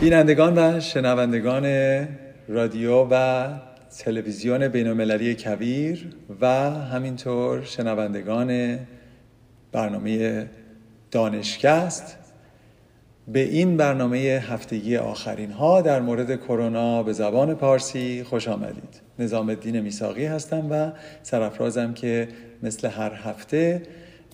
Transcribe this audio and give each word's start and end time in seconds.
بینندگان 0.00 0.58
و 0.58 0.80
شنوندگان 0.80 1.66
رادیو 2.48 3.06
و 3.10 3.48
تلویزیون 3.98 4.68
بینالمللی 4.68 5.34
کبیر 5.34 6.06
و 6.40 6.46
همینطور 6.70 7.62
شنوندگان 7.62 8.78
برنامه 9.72 10.46
دانشکست 11.10 12.16
به 13.28 13.40
این 13.40 13.76
برنامه 13.76 14.18
هفتگی 14.18 14.96
آخرین 14.96 15.50
ها 15.50 15.80
در 15.80 16.00
مورد 16.00 16.36
کرونا 16.36 17.02
به 17.02 17.12
زبان 17.12 17.54
پارسی 17.54 18.24
خوش 18.24 18.48
آمدید. 18.48 19.00
نظام 19.18 19.48
الدین 19.48 19.80
میساقی 19.80 20.26
هستم 20.26 20.66
و 20.70 20.92
سرفرازم 21.22 21.94
که 21.94 22.28
مثل 22.62 22.88
هر 22.88 23.12
هفته 23.14 23.82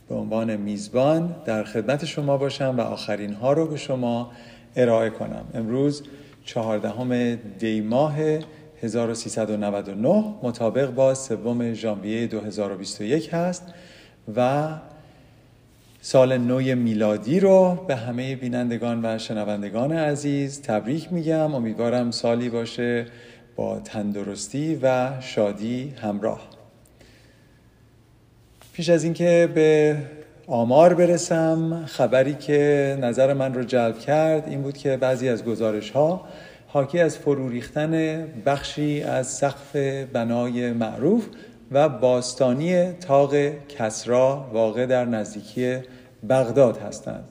به 0.09 0.15
عنوان 0.15 0.57
میزبان 0.57 1.37
در 1.45 1.65
خدمت 1.65 2.05
شما 2.05 2.37
باشم 2.37 2.75
و 2.79 2.80
آخرین 2.80 3.33
ها 3.33 3.53
رو 3.53 3.67
به 3.67 3.77
شما 3.77 4.33
ارائه 4.77 5.11
کنم. 5.11 5.45
امروز 5.55 6.03
چهاردهم 6.45 7.35
دی 7.35 7.80
ماه 7.80 8.16
1399 8.83 10.35
مطابق 10.43 10.91
با 10.91 11.15
سوم 11.15 11.73
ژانویه 11.73 12.27
2021 12.27 13.35
هست 13.35 13.62
و 14.37 14.69
سال 16.01 16.39
نو 16.39 16.75
میلادی 16.77 17.41
رو 17.41 17.85
به 17.89 17.97
همه 17.97 18.37
بینندگان 18.37 19.05
و 19.05 19.19
شنوندگان 19.19 19.93
عزیز 19.93 20.62
تبریک 20.62 21.13
میگم. 21.13 21.55
امیدوارم 21.55 22.11
سالی 22.11 22.49
باشه 22.49 23.07
با 23.57 23.80
تندرستی 23.80 24.79
و 24.83 25.13
شادی 25.21 25.95
همراه. 26.02 26.41
پیش 28.73 28.88
از 28.88 29.04
اینکه 29.04 29.49
به 29.54 29.97
آمار 30.49 30.95
برسم. 30.95 31.83
خبری 31.87 32.35
که 32.35 32.99
نظر 33.01 33.33
من 33.33 33.55
رو 33.55 33.65
جلب 33.65 33.99
کرد 33.99 34.49
این 34.49 34.63
بود 34.63 34.77
که 34.77 34.97
بعضی 34.97 35.29
از 35.29 35.45
گزارش 35.45 35.91
ها 35.91 36.25
حاکی 36.66 36.99
از 36.99 37.19
فرو 37.19 37.49
ریختن 37.49 38.25
بخشی 38.47 39.03
از 39.03 39.27
سقف 39.27 39.77
بنای 40.13 40.73
معروف 40.73 41.27
و 41.73 41.88
باستانی 41.88 42.93
تاق 42.93 43.35
کسرا 43.69 44.47
واقع 44.53 44.87
در 44.87 45.05
نزدیکی 45.05 45.77
بغداد 46.29 46.79
هستند. 46.79 47.25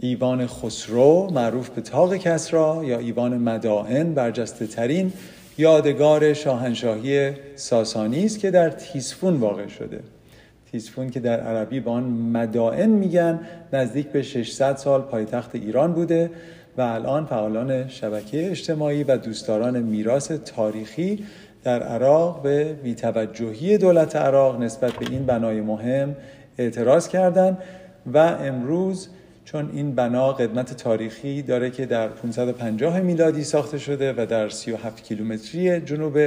ایوان 0.00 0.46
خسرو 0.46 1.30
معروف 1.32 1.68
به 1.68 1.80
تاق 1.80 2.16
کسرا 2.16 2.84
یا 2.84 2.98
ایوان 2.98 3.38
مدائن 3.38 4.14
برجسته 4.14 4.66
ترین 4.66 5.12
یادگار 5.58 6.34
شاهنشاهی 6.34 7.32
ساسانی 7.56 8.24
است 8.24 8.38
که 8.38 8.50
در 8.50 8.70
تیسفون 8.70 9.36
واقع 9.36 9.66
شده. 9.66 10.00
تیسفون 10.74 11.10
که 11.10 11.20
در 11.20 11.40
عربی 11.40 11.80
به 11.80 11.90
آن 11.90 12.04
مدائن 12.04 12.90
میگن 12.90 13.40
نزدیک 13.72 14.08
به 14.08 14.22
600 14.22 14.76
سال 14.76 15.00
پایتخت 15.00 15.54
ایران 15.54 15.92
بوده 15.92 16.30
و 16.76 16.82
الان 16.82 17.26
فعالان 17.26 17.88
شبکه 17.88 18.50
اجتماعی 18.50 19.04
و 19.04 19.16
دوستداران 19.16 19.80
میراث 19.80 20.32
تاریخی 20.32 21.24
در 21.64 21.82
عراق 21.82 22.42
به 22.42 22.72
بیتوجهی 22.72 23.78
دولت 23.78 24.16
عراق 24.16 24.62
نسبت 24.62 24.92
به 24.92 25.06
این 25.10 25.26
بنای 25.26 25.60
مهم 25.60 26.16
اعتراض 26.58 27.08
کردند 27.08 27.58
و 28.12 28.18
امروز 28.18 29.08
چون 29.44 29.70
این 29.72 29.94
بنا 29.94 30.32
قدمت 30.32 30.76
تاریخی 30.76 31.42
داره 31.42 31.70
که 31.70 31.86
در 31.86 32.08
550 32.08 33.00
میلادی 33.00 33.44
ساخته 33.44 33.78
شده 33.78 34.12
و 34.12 34.26
در 34.26 34.48
37 34.48 35.04
کیلومتری 35.04 35.80
جنوب 35.80 36.18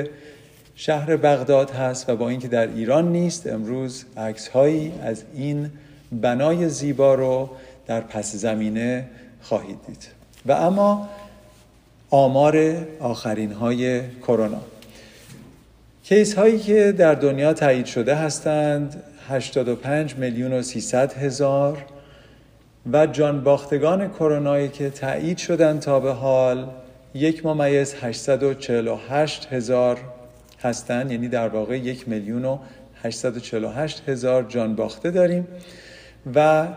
شهر 0.80 1.16
بغداد 1.16 1.72
هست 1.72 2.10
و 2.10 2.16
با 2.16 2.30
اینکه 2.30 2.48
در 2.48 2.68
ایران 2.68 3.12
نیست 3.12 3.48
امروز 3.48 4.06
عکس 4.18 4.48
هایی 4.48 4.94
از 5.04 5.24
این 5.34 5.70
بنای 6.12 6.70
زیبا 6.70 7.16
رو 7.16 7.50
در 7.88 8.02
پس 8.02 8.36
زمینه 8.36 9.06
خواهید 9.42 9.78
دید. 9.88 10.08
و 10.46 10.52
اما 10.52 11.10
آمار 12.10 12.76
آخرین 13.00 13.52
های 13.52 14.02
کرونا. 14.22 14.62
کیس 16.04 16.34
هایی 16.34 16.60
که 16.60 16.92
در 16.92 17.14
دنیا 17.14 17.54
تایید 17.54 17.86
شده 17.86 18.16
هستند 18.16 19.04
85 19.30 20.16
میلیون 20.16 20.54
و 20.54 20.62
300 20.62 21.14
هزار 21.14 21.86
و 22.94 23.08
جان 23.08 23.44
باختگان 23.44 24.10
کرونایی 24.10 24.70
که 24.70 24.90
تایید 24.90 25.38
شدند 25.38 25.80
تا 25.80 26.00
به 26.00 26.12
حال 26.12 26.68
یک 27.14 27.46
ممیز 27.46 27.96
848 28.02 29.48
هزار 29.52 30.00
هستند 30.60 31.12
یعنی 31.12 31.28
در 31.28 31.48
واقع 31.48 31.78
یک 31.78 32.10
میلیون 32.10 32.46
و 32.46 32.58
848 33.04 34.10
هزار 34.10 34.44
جان 34.44 34.76
باخته 34.76 35.12
داریم. 35.12 35.48
و 36.36 36.68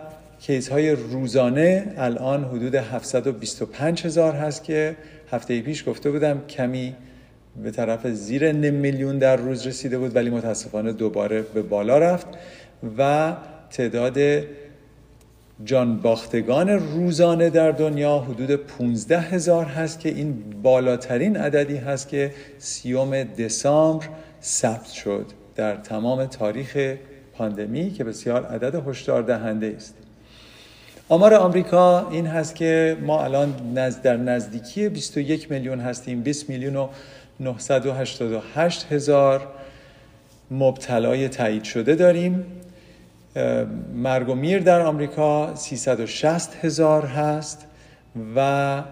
کیس 0.41 0.69
های 0.69 0.91
روزانه 0.91 1.95
الان 1.97 2.45
حدود 2.45 2.75
725 2.75 4.07
هزار 4.07 4.33
هست 4.33 4.65
که 4.65 4.97
هفته 5.31 5.61
پیش 5.61 5.89
گفته 5.89 6.11
بودم 6.11 6.47
کمی 6.49 6.95
به 7.63 7.71
طرف 7.71 8.07
زیر 8.07 8.53
نیم 8.53 8.75
میلیون 8.75 9.19
در 9.19 9.37
روز 9.37 9.67
رسیده 9.67 9.99
بود 9.99 10.17
ولی 10.17 10.31
متاسفانه 10.31 10.93
دوباره 10.93 11.43
به 11.43 11.63
بالا 11.63 11.99
رفت. 11.99 12.27
و 12.99 13.33
تعداد 13.71 14.19
جان 15.65 15.97
باختگان 15.97 16.69
روزانه 16.69 17.51
در 17.51 17.71
دنیا 17.71 18.19
حدود 18.19 18.57
15 18.57 19.21
هزار 19.21 19.65
هست 19.65 20.01
که 20.01 20.09
این 20.09 20.45
بالاترین 20.63 21.37
عددی 21.37 21.77
هست 21.77 22.09
که 22.09 22.33
سیوم 22.59 23.23
دسامبر 23.23 24.07
ثبت 24.43 24.87
شد 24.91 25.27
در 25.57 25.77
تمام 25.77 26.27
تاریخ 26.27 26.97
پاندمی 27.33 27.91
که 27.91 28.05
بسیار 28.05 28.47
عدد 28.47 28.89
هشدار 28.89 29.23
دهنده 29.23 29.75
است. 29.77 29.95
آمار 31.09 31.35
آمریکا 31.35 32.09
این 32.11 32.27
هست 32.27 32.55
که 32.55 32.97
ما 33.01 33.25
الان 33.25 33.55
نزد 33.75 34.03
در 34.03 34.17
نزدیکی 34.17 34.89
21 34.89 35.51
میلیون 35.51 35.81
هستیم 35.81 36.23
20 36.23 36.49
میلیون 36.49 36.77
و 36.77 36.89
988 37.41 38.87
هزار 38.93 39.49
مبتلای 40.51 41.29
تایید 41.29 41.65
شده 41.65 41.95
داریم. 41.95 42.45
مرگ 43.95 44.29
و 44.29 44.35
میر 44.35 44.59
در 44.59 44.81
آمریکا 44.81 45.55
360 45.55 46.65
هزار 46.65 47.07
هست 47.07 47.67
و 48.37 48.83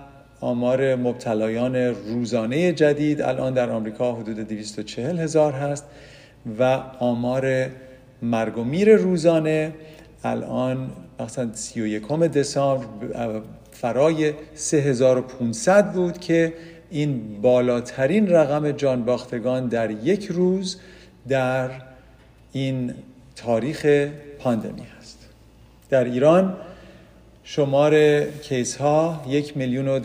آمار 0.40 0.94
مبتلایان 0.94 1.76
روزانه 1.76 2.72
جدید 2.72 3.22
الان 3.22 3.54
در 3.54 3.70
آمریکا 3.70 4.14
حدود 4.14 4.40
240 4.40 5.18
هزار 5.18 5.52
هست 5.52 5.84
و 6.58 6.62
آمار 6.98 7.66
مرگ 8.22 8.58
و 8.58 8.64
میر 8.64 8.96
روزانه 8.96 9.72
الان 10.24 10.90
مثلا 11.20 11.50
31 11.52 12.12
دسامبر 12.12 13.40
فرای 13.72 14.32
3500 14.54 15.92
بود 15.92 16.18
که 16.18 16.54
این 16.90 17.40
بالاترین 17.42 18.28
رقم 18.28 18.70
جان 18.72 19.04
باختگان 19.04 19.68
در 19.68 19.90
یک 19.90 20.26
روز 20.26 20.80
در 21.28 21.70
این 22.52 22.94
تاریخ 23.36 24.08
پاندمی 24.38 24.86
هست. 24.98 25.18
در 25.90 26.04
ایران 26.04 26.56
شمار 27.44 28.22
کیس 28.22 28.76
ها 28.76 29.24
یک 29.28 29.56
میلیون 29.56 29.88
و 29.88 30.00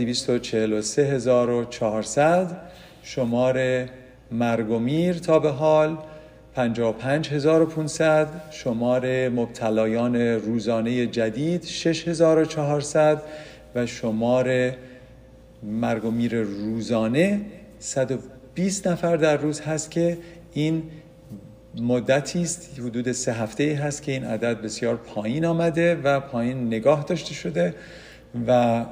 شمار 3.04 3.86
مرگ 4.32 4.70
و 4.70 4.80
میر 4.80 5.14
تا 5.14 5.40
به 5.40 5.50
حال 5.50 5.98
پنجا 6.56 6.90
و 6.90 6.94
پنج 6.94 7.30
هزار 7.30 7.62
و 7.62 7.66
پونصد 7.66 8.28
شمار 8.52 9.30
مبتلایان 9.30 10.16
روزانه 10.16 11.08
جدید 11.08 11.66
شش 11.66 12.08
هزار 12.08 12.38
و 12.38 12.46
چهارصد 12.46 13.22
و 13.76 13.86
شمار 13.86 14.72
مرگ 15.64 16.06
و 16.06 16.12
میر 16.12 16.42
روزانه 16.42 17.42
120 17.80 18.88
نفر 18.88 19.18
در 19.18 19.38
روز 19.38 19.62
هست 19.62 19.92
که 19.92 20.18
این 20.54 20.84
مدتی 21.82 22.42
است 22.42 22.80
حدود 22.80 23.12
سه 23.12 23.34
هفته 23.34 23.76
هست 23.76 24.04
که 24.04 24.12
این 24.12 24.24
عدد 24.24 24.62
بسیار 24.62 24.96
پایین 24.96 25.46
آمده 25.46 25.96
و 25.96 26.20
پایین 26.20 26.68
نگاه 26.68 27.04
داشته 27.04 27.34
شده 27.34 27.74
و 28.48 28.86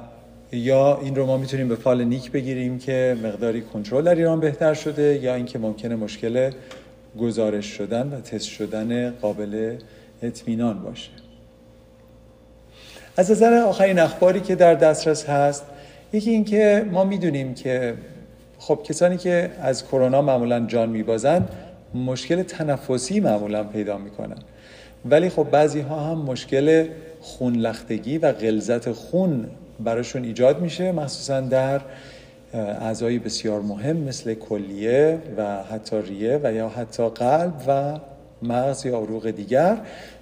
یا 0.52 0.98
این 1.02 1.14
رو 1.14 1.26
ما 1.26 1.36
می‌تونیم 1.36 1.68
به 1.68 1.76
فال 1.76 2.04
نیک 2.04 2.30
بگیریم 2.30 2.78
که 2.78 3.16
مقداری 3.22 3.60
کنترل 3.62 4.04
در 4.04 4.14
ایران 4.14 4.40
بهتر 4.40 4.74
شده 4.74 5.18
یا 5.22 5.34
اینکه 5.34 5.58
ممکنه 5.58 5.96
مشکل 5.96 6.50
گزارش 7.18 7.66
شدن 7.66 8.12
و 8.12 8.20
تست 8.20 8.48
شدن 8.48 9.10
قابل 9.10 9.76
اطمینان 10.22 10.82
باشه. 10.82 11.10
از 13.16 13.30
نظر 13.30 13.54
آخرین 13.54 13.98
اخباری 13.98 14.40
که 14.40 14.54
در 14.54 14.74
دسترس 14.74 15.24
هست 15.24 15.64
یکی 16.12 16.30
اینکه 16.30 16.86
ما 16.90 17.04
می‌دونیم 17.04 17.54
که 17.54 17.94
خب 18.58 18.80
کسانی 18.84 19.16
که 19.16 19.50
از 19.60 19.86
کرونا 19.86 20.22
معمولا 20.22 20.66
جان 20.66 20.88
میبازن 20.88 21.48
مشکل 21.94 22.42
تنفسی 22.42 23.20
معمولا 23.20 23.64
پیدا 23.64 23.98
می‌کنن. 23.98 24.38
ولی 25.10 25.28
خب 25.28 25.50
بعضی 25.50 25.80
ها 25.80 26.00
هم 26.10 26.18
مشکل 26.18 26.88
خون 27.20 27.56
لختگی 27.56 28.18
و 28.18 28.32
غلظت 28.32 28.92
خون 28.92 29.46
براشون 29.80 30.24
ایجاد 30.24 30.60
میشه 30.60 30.92
مخصوصا 30.92 31.40
در 31.40 31.80
اعضای 32.54 33.18
بسیار 33.18 33.60
مهم 33.60 33.96
مثل 33.96 34.34
کلیه 34.34 35.18
و 35.36 35.62
حتی 35.62 36.02
ریه 36.02 36.40
و 36.42 36.52
یا 36.52 36.68
حتی 36.68 37.08
قلب 37.08 37.54
و 37.66 38.00
مغز 38.42 38.86
یا 38.86 38.98
عروق 38.98 39.30
دیگر. 39.30 39.76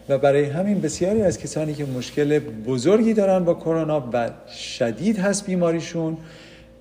و 0.09 0.19
برای 0.19 0.45
همین 0.45 0.81
بسیاری 0.81 1.23
از 1.23 1.39
کسانی 1.39 1.75
که 1.75 1.85
مشکل 1.85 2.39
بزرگی 2.39 3.15
دارن 3.15 3.45
با 3.45 3.55
کرونا 3.55 4.09
و 4.13 4.31
شدید 4.49 5.19
هست 5.19 5.47
بیماریشون 5.47 6.17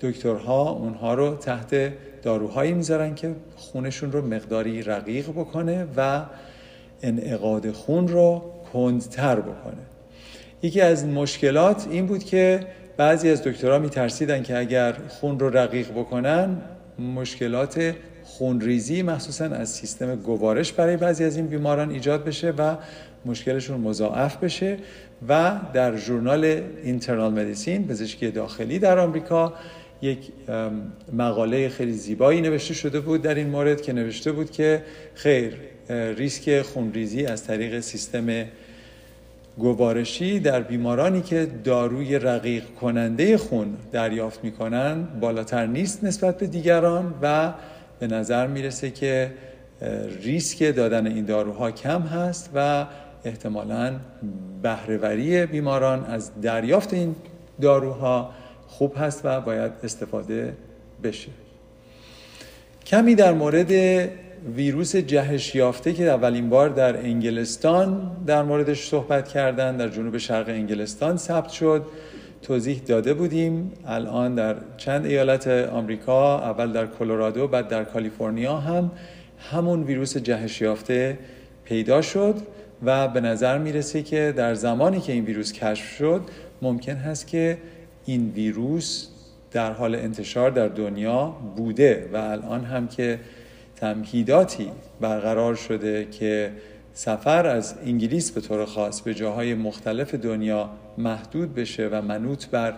دکترها 0.02 0.70
اونها 0.70 1.14
رو 1.14 1.36
تحت 1.36 1.92
داروهایی 2.22 2.74
می‌ذارن 2.74 3.16
که 3.16 3.36
خونشون 3.56 4.12
رو 4.12 4.28
مقداری 4.28 4.84
رقیق 4.84 5.30
بکنه 5.30 5.88
و 5.98 6.22
انعقاد 7.02 7.72
خون 7.72 8.08
رو 8.08 8.42
کندتر 8.74 9.40
بکنه. 9.40 9.84
یکی 10.64 10.82
از 10.82 11.06
مشکلات 11.06 11.88
این 11.92 12.06
بود 12.06 12.24
که 12.24 12.68
بعضی 12.98 13.30
از 13.30 13.44
دکترها 13.44 13.80
میترسیدن 13.80 14.44
که 14.44 14.58
اگر 14.58 14.96
خون 15.08 15.40
رو 15.40 15.50
رقیق 15.50 15.92
بکنن 15.92 16.58
مشکلات 17.16 17.96
خونریزی 18.24 19.02
مخصوصا 19.02 19.46
از 19.46 19.70
سیستم 19.70 20.16
گوارش 20.16 20.74
برای 20.74 20.98
بعضی 20.98 21.24
از 21.24 21.36
این 21.36 21.48
بیماران 21.48 21.90
ایجاد 21.90 22.24
بشه 22.26 22.52
و 22.52 22.76
مشکلشون 23.26 23.82
مضاعف 23.82 24.38
بشه 24.38 24.78
و 25.30 25.60
در 25.74 25.98
ژورنال 25.98 26.62
اینترنال 26.84 27.34
مدیسین 27.34 27.88
پزشکی 27.88 28.32
داخلی 28.32 28.80
در 28.80 29.00
آمریکا 29.00 29.54
یک 30.02 30.18
مقاله 31.14 31.70
خیلی 31.70 31.94
زیبایی 31.94 32.42
نوشته 32.42 32.74
شده 32.74 33.00
بود 33.00 33.22
در 33.22 33.36
این 33.36 33.50
مورد 33.50 33.82
که 33.82 33.94
نوشته 33.94 34.32
بود 34.32 34.52
که 34.52 34.84
خیر 35.14 35.54
ریسک 35.90 36.62
خونریزی 36.62 37.26
از 37.26 37.44
طریق 37.44 37.80
سیستم 37.80 38.46
گوارشی 39.58 40.40
در 40.40 40.62
بیمارانی 40.62 41.22
که 41.22 41.48
داروی 41.64 42.20
رقیق 42.20 42.64
کننده 42.82 43.38
خون 43.38 43.78
دریافت 43.92 44.44
می‌کنن 44.44 45.04
بالاتر 45.20 45.66
نیست 45.66 46.04
نسبت 46.04 46.38
به 46.38 46.48
دیگران 46.48 47.14
و 47.22 47.54
به 48.00 48.08
نظر 48.08 48.48
می‌رسه 48.48 48.92
که 48.92 49.32
ریسک 50.24 50.76
دادن 50.76 51.08
این 51.08 51.26
داروها 51.26 51.72
کم 51.72 52.02
هست 52.02 52.50
و 52.56 52.86
احتمالا 53.26 53.94
بهرهوری 54.62 55.46
بیماران 55.46 56.06
از 56.06 56.42
دریافت 56.42 56.94
این 56.94 57.16
داروها 57.62 58.32
خوب 58.70 58.94
هست 58.98 59.22
و 59.24 59.42
باید 59.42 59.72
استفاده 59.84 60.54
بشه. 61.04 61.30
کمی 62.86 63.16
در 63.16 63.34
مورد 63.34 63.72
ویروس 64.56 64.96
جهش 64.96 65.56
یافته 65.56 65.94
که 65.94 66.04
اولین 66.04 66.50
بار 66.50 66.70
در 66.70 66.98
انگلستان 66.98 68.12
در 68.28 68.44
موردش 68.44 68.88
صحبت 68.88 69.28
کردن 69.28 69.78
در 69.78 69.88
جنوب 69.88 70.18
شرق 70.18 70.50
انگلستان 70.50 71.18
ثبت 71.18 71.50
شد. 71.50 71.86
توضیح 72.42 72.82
داده 72.86 73.14
بودیم. 73.14 73.72
الان 73.86 74.36
در 74.36 74.56
چند 74.78 75.06
ایالت 75.06 75.48
آمریکا 75.48 76.40
اول 76.40 76.72
در 76.72 76.88
کلرادو 76.88 77.48
بعد 77.48 77.68
در 77.68 77.84
کالیفرنیا 77.84 78.58
هم 78.58 78.92
همون 79.52 79.84
ویروس 79.84 80.18
جهش 80.18 80.62
یافته 80.62 81.18
پیدا 81.66 82.02
شد 82.02 82.36
و 82.84 83.08
به 83.08 83.22
نظر 83.22 83.58
می‌رسه 83.58 84.04
که 84.04 84.34
در 84.38 84.54
زمانی 84.54 85.02
که 85.02 85.14
این 85.14 85.26
ویروس 85.26 85.54
کشف 85.54 85.96
شد 85.98 86.22
ممکن 86.62 86.96
هست 86.96 87.28
که 87.28 87.58
این 88.10 88.30
ویروس 88.30 89.08
در 89.52 89.72
حال 89.72 89.96
انتشار 89.96 90.52
در 90.52 90.68
دنیا 90.68 91.26
بوده 91.56 92.10
و 92.14 92.18
الان 92.18 92.66
هم 92.66 92.88
که 92.88 93.20
تمهیداتی 93.76 94.72
برقرار 95.02 95.56
شده 95.56 96.08
که 96.12 96.52
سفر 96.94 97.48
از 97.48 97.76
انگلیس 97.86 98.32
به 98.32 98.42
طور 98.42 98.66
خاص 98.66 99.02
به 99.02 99.14
جاهای 99.14 99.54
مختلف 99.54 100.16
دنیا 100.16 100.70
محدود 100.98 101.56
بشه 101.56 101.90
و 101.92 102.02
منوط 102.02 102.46
بر 102.46 102.74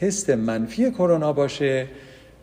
تست 0.00 0.30
منفی 0.30 0.90
کرونا 0.90 1.32
باشه 1.32 1.86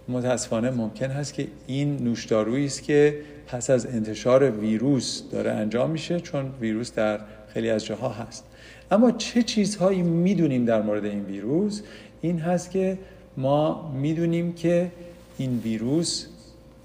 متاسفانه 0.08 0.70
ممکن 0.72 1.08
هست 1.08 1.34
که 1.34 1.48
این 1.68 2.04
نوشدارویی 2.04 2.66
است 2.66 2.84
که 2.84 3.20
پس 3.48 3.70
از 3.70 3.86
انتشار 3.86 4.52
ویروس 4.52 5.24
داره 5.32 5.52
انجام 5.52 5.90
میشه 5.90 6.20
چون 6.20 6.52
ویروس 6.62 6.94
در 6.94 7.20
خیلی 7.54 7.70
از 7.70 7.86
جاها 7.86 8.10
هست. 8.10 8.46
اما 8.92 9.12
چه 9.12 9.44
چیزهایی 9.44 10.02
می‌دونیم 10.02 10.66
در 10.66 10.82
مورد 10.82 11.06
این 11.06 11.26
ویروس؟ 11.26 11.82
این 12.22 12.40
هست 12.40 12.72
که 12.72 12.98
ما 13.38 13.92
می‌دونیم 13.96 14.54
که 14.54 14.92
این 15.38 15.60
ویروس 15.64 16.26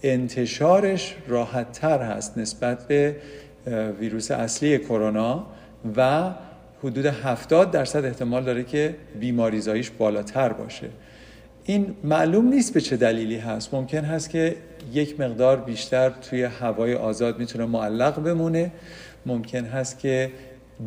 انتشارش 0.02 1.17
راحت 1.29 1.73
تر 1.73 2.02
هست 2.02 2.38
نسبت 2.38 2.88
به 2.88 3.17
ویروس 4.00 4.31
اصلی 4.31 4.79
کرونا 4.79 5.46
و 5.96 6.31
حدود 6.84 7.06
70 7.06 7.70
درصد 7.70 8.05
احتمال 8.05 8.44
داره 8.44 8.64
که 8.64 8.94
بیماریزاییش 9.20 9.90
بالاتر 9.90 10.52
باشه. 10.52 10.88
این 11.64 11.94
معلوم 12.05 12.49
نیست 12.49 12.75
به 12.75 12.81
چه 12.81 12.96
دلیلی 12.96 13.37
هست. 13.37 13.75
ممکن 13.75 14.05
هست 14.05 14.31
که 14.31 14.56
یک 14.93 15.20
مقدار 15.20 15.56
بیشتر 15.56 16.11
توی 16.11 16.43
هوای 16.43 16.94
آزاد 16.94 17.38
می‌تونه 17.38 17.67
معلق 17.67 18.23
بمونه. 18.23 18.70
ممکن 19.26 19.64
هست 19.64 19.99
که 19.99 20.31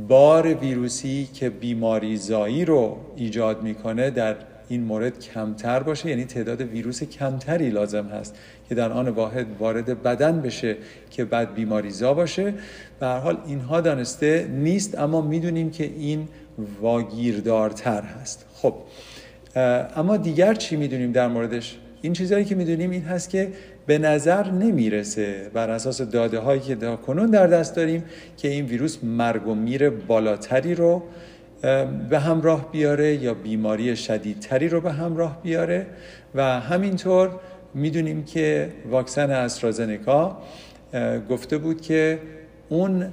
بار 0.07 0.53
ویروسی 0.53 1.29
که 1.33 1.49
بیماریزایی 1.49 2.65
رو 2.65 2.97
ایجاد 3.15 3.63
می‌کنه 3.63 4.09
در 4.09 4.35
این 4.69 4.83
مورد 4.83 5.19
کمتر 5.19 5.83
باشه 5.83 6.09
یعنی 6.09 6.25
تعداد 6.25 6.61
ویروس 6.61 7.03
کمتری 7.03 7.69
لازم 7.69 8.05
هست 8.05 8.35
که 8.69 8.75
در 8.75 8.91
آن 8.91 9.09
واحد 9.09 9.47
وارد 9.59 10.03
بدن 10.03 10.41
بشه 10.41 10.77
که 11.11 11.25
بعد 11.25 11.53
بیماریزا 11.53 12.13
باشه. 12.13 12.53
به 12.99 13.05
هر 13.05 13.19
حال 13.19 13.37
اینها 13.47 13.81
دانسته 13.81 14.47
نیست 14.51 14.97
اما 14.97 15.21
می‌دونیم 15.21 15.71
که 15.71 15.83
این 15.83 16.27
واگیردارتر 16.81 18.01
هست. 18.01 18.45
خب 18.53 18.73
اما 19.95 20.17
دیگر 20.17 20.53
چی 20.53 20.75
می‌دونیم 20.75 21.11
در 21.11 21.27
موردش؟ 21.27 21.77
این 22.01 22.13
چیزهایی 22.13 22.45
که 22.45 22.55
می‌دونیم 22.55 22.91
این 22.91 23.03
هست 23.03 23.29
که 23.29 23.51
به 23.85 23.97
نظر 23.97 24.51
نمی‌رسه. 24.51 25.51
بر 25.53 25.69
اساس 25.69 26.01
داده 26.01 26.39
هایی 26.39 26.61
که 26.61 26.75
دا 26.75 26.95
کنون 26.95 27.25
در 27.25 27.47
دست 27.47 27.75
داریم 27.75 28.03
که 28.37 28.47
این 28.47 28.65
ویروس 28.65 29.03
مرگ 29.03 29.47
و 29.47 29.55
میر 29.55 29.89
بالاتری 29.89 30.75
رو 30.75 31.03
به 32.09 32.19
همراه 32.19 32.71
بیاره 32.71 33.15
یا 33.15 33.33
بیماری 33.33 33.95
شدیدتری 33.95 34.69
رو 34.69 34.81
به 34.81 34.91
همراه 34.91 35.41
بیاره. 35.43 35.87
و 36.35 36.59
همینطور 36.59 37.29
می‌دونیم 37.73 38.23
که 38.23 38.69
واکسن 38.89 39.31
استرازنکا 39.31 40.37
گفته 41.29 41.57
بود 41.57 41.81
که 41.81 42.19
اون 42.69 43.05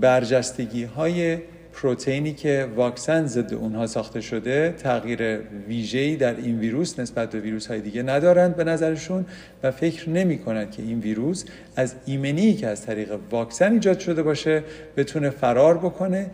برجستگی 0.00 0.84
های 0.84 1.38
پروتئینی 1.74 2.32
که 2.32 2.68
واکسن 2.76 3.26
ضد 3.26 3.54
اونها 3.54 3.86
ساخته 3.86 4.20
شده 4.20 4.74
تغییر 4.78 5.38
ویژه‌ای 5.68 6.16
در 6.16 6.36
این 6.36 6.58
ویروس 6.58 6.98
نسبت 6.98 7.30
به 7.30 7.40
ویروس 7.40 7.66
های 7.66 7.80
دیگه 7.80 8.02
ندارند 8.02 8.56
به 8.56 8.64
نظرشون 8.64 9.26
و 9.62 9.70
فکر 9.70 10.10
نمی 10.10 10.38
کنند 10.38 10.70
که 10.70 10.82
این 10.82 11.00
ویروس 11.00 11.44
از 11.76 11.94
ایمنی 12.06 12.54
که 12.54 12.66
از 12.66 12.86
طریق 12.86 13.18
واکسن 13.30 13.72
ایجاد 13.72 13.98
شده 13.98 14.22
باشه 14.22 14.62
بتونه 14.96 15.30
فرار 15.30 15.78
بکنه. 15.78 16.30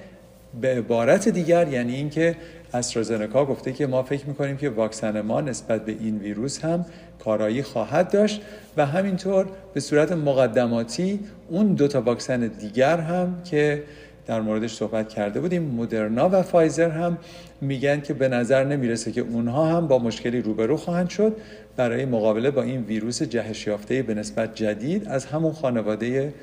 به 0.60 0.68
عبارت 0.68 1.28
دیگر 1.28 1.68
یعنی 1.68 1.94
اینکه 1.94 2.36
استرازنکا 2.74 3.44
گفته 3.44 3.72
که 3.72 3.86
ما 3.86 4.02
فکر 4.02 4.26
می‌کنیم 4.26 4.56
که 4.56 4.70
واکسن 4.70 5.20
ما 5.20 5.40
نسبت 5.40 5.84
به 5.84 5.92
این 6.00 6.18
ویروس 6.18 6.64
هم 6.64 6.84
کارایی 7.24 7.62
خواهد 7.62 8.10
داشت 8.10 8.42
و 8.76 8.86
همینطور 8.86 9.46
به 9.74 9.80
صورت 9.80 10.12
مقدماتی 10.12 11.20
اون 11.48 11.66
دو 11.74 11.88
تا 11.88 12.00
واکسن 12.00 12.40
دیگر 12.40 12.96
هم 12.96 13.42
که 13.44 13.82
در 14.30 14.40
موردش 14.40 14.74
صحبت 14.74 15.08
کرده 15.08 15.40
بودیم. 15.40 15.62
مدرنا 15.62 16.28
و 16.32 16.42
فایزر 16.42 16.90
هم 16.90 17.18
میگن 17.60 18.00
که 18.00 18.14
به 18.14 18.28
نظر 18.28 18.64
نمی‌رسه 18.64 19.12
که 19.12 19.20
اونها 19.20 19.66
هم 19.66 19.88
با 19.88 19.98
مشکلی 19.98 20.42
روبرو 20.42 20.76
خواهند 20.76 21.08
شد. 21.08 21.36
برای 21.76 22.04
مقابله 22.04 22.50
با 22.50 22.62
این 22.62 22.82
ویروس 22.82 23.22
جهش 23.22 23.66
یافته 23.66 24.02
به 24.02 24.14
نسبت 24.14 24.54
جدید 24.54 25.08
از 25.08 25.26
همون 25.26 25.52
خانواده 25.52 26.34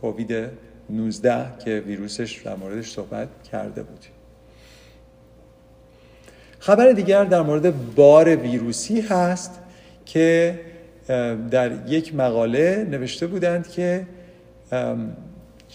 کووید 0.00 0.44
19 0.90 1.44
که 1.64 1.82
ویروسش 1.86 2.42
در 2.44 2.56
موردش 2.56 2.90
صحبت 2.90 3.28
کرده 3.52 3.82
بودیم. 3.82 4.10
خبر 6.58 6.92
دیگر 6.92 7.24
در 7.24 7.42
مورد 7.42 7.94
بار 7.94 8.36
ویروسی 8.36 9.00
هست 9.00 9.60
که 10.04 10.60
در 11.50 11.70
یک 11.88 12.14
مقاله 12.14 12.86
نوشته 12.90 13.26
بودند 13.26 13.68
که 13.68 14.06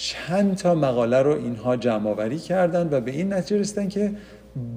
چند 0.02 0.56
تا 0.56 0.76
مقاله 0.76 1.22
رو 1.22 1.32
اینها 1.32 1.76
جمع 1.76 2.10
آوری 2.10 2.40
کردند 2.40 2.94
و 2.94 3.02
به 3.02 3.12
این 3.12 3.34
نتیجه 3.34 3.62
رسیدن 3.62 3.90
که 3.90 4.12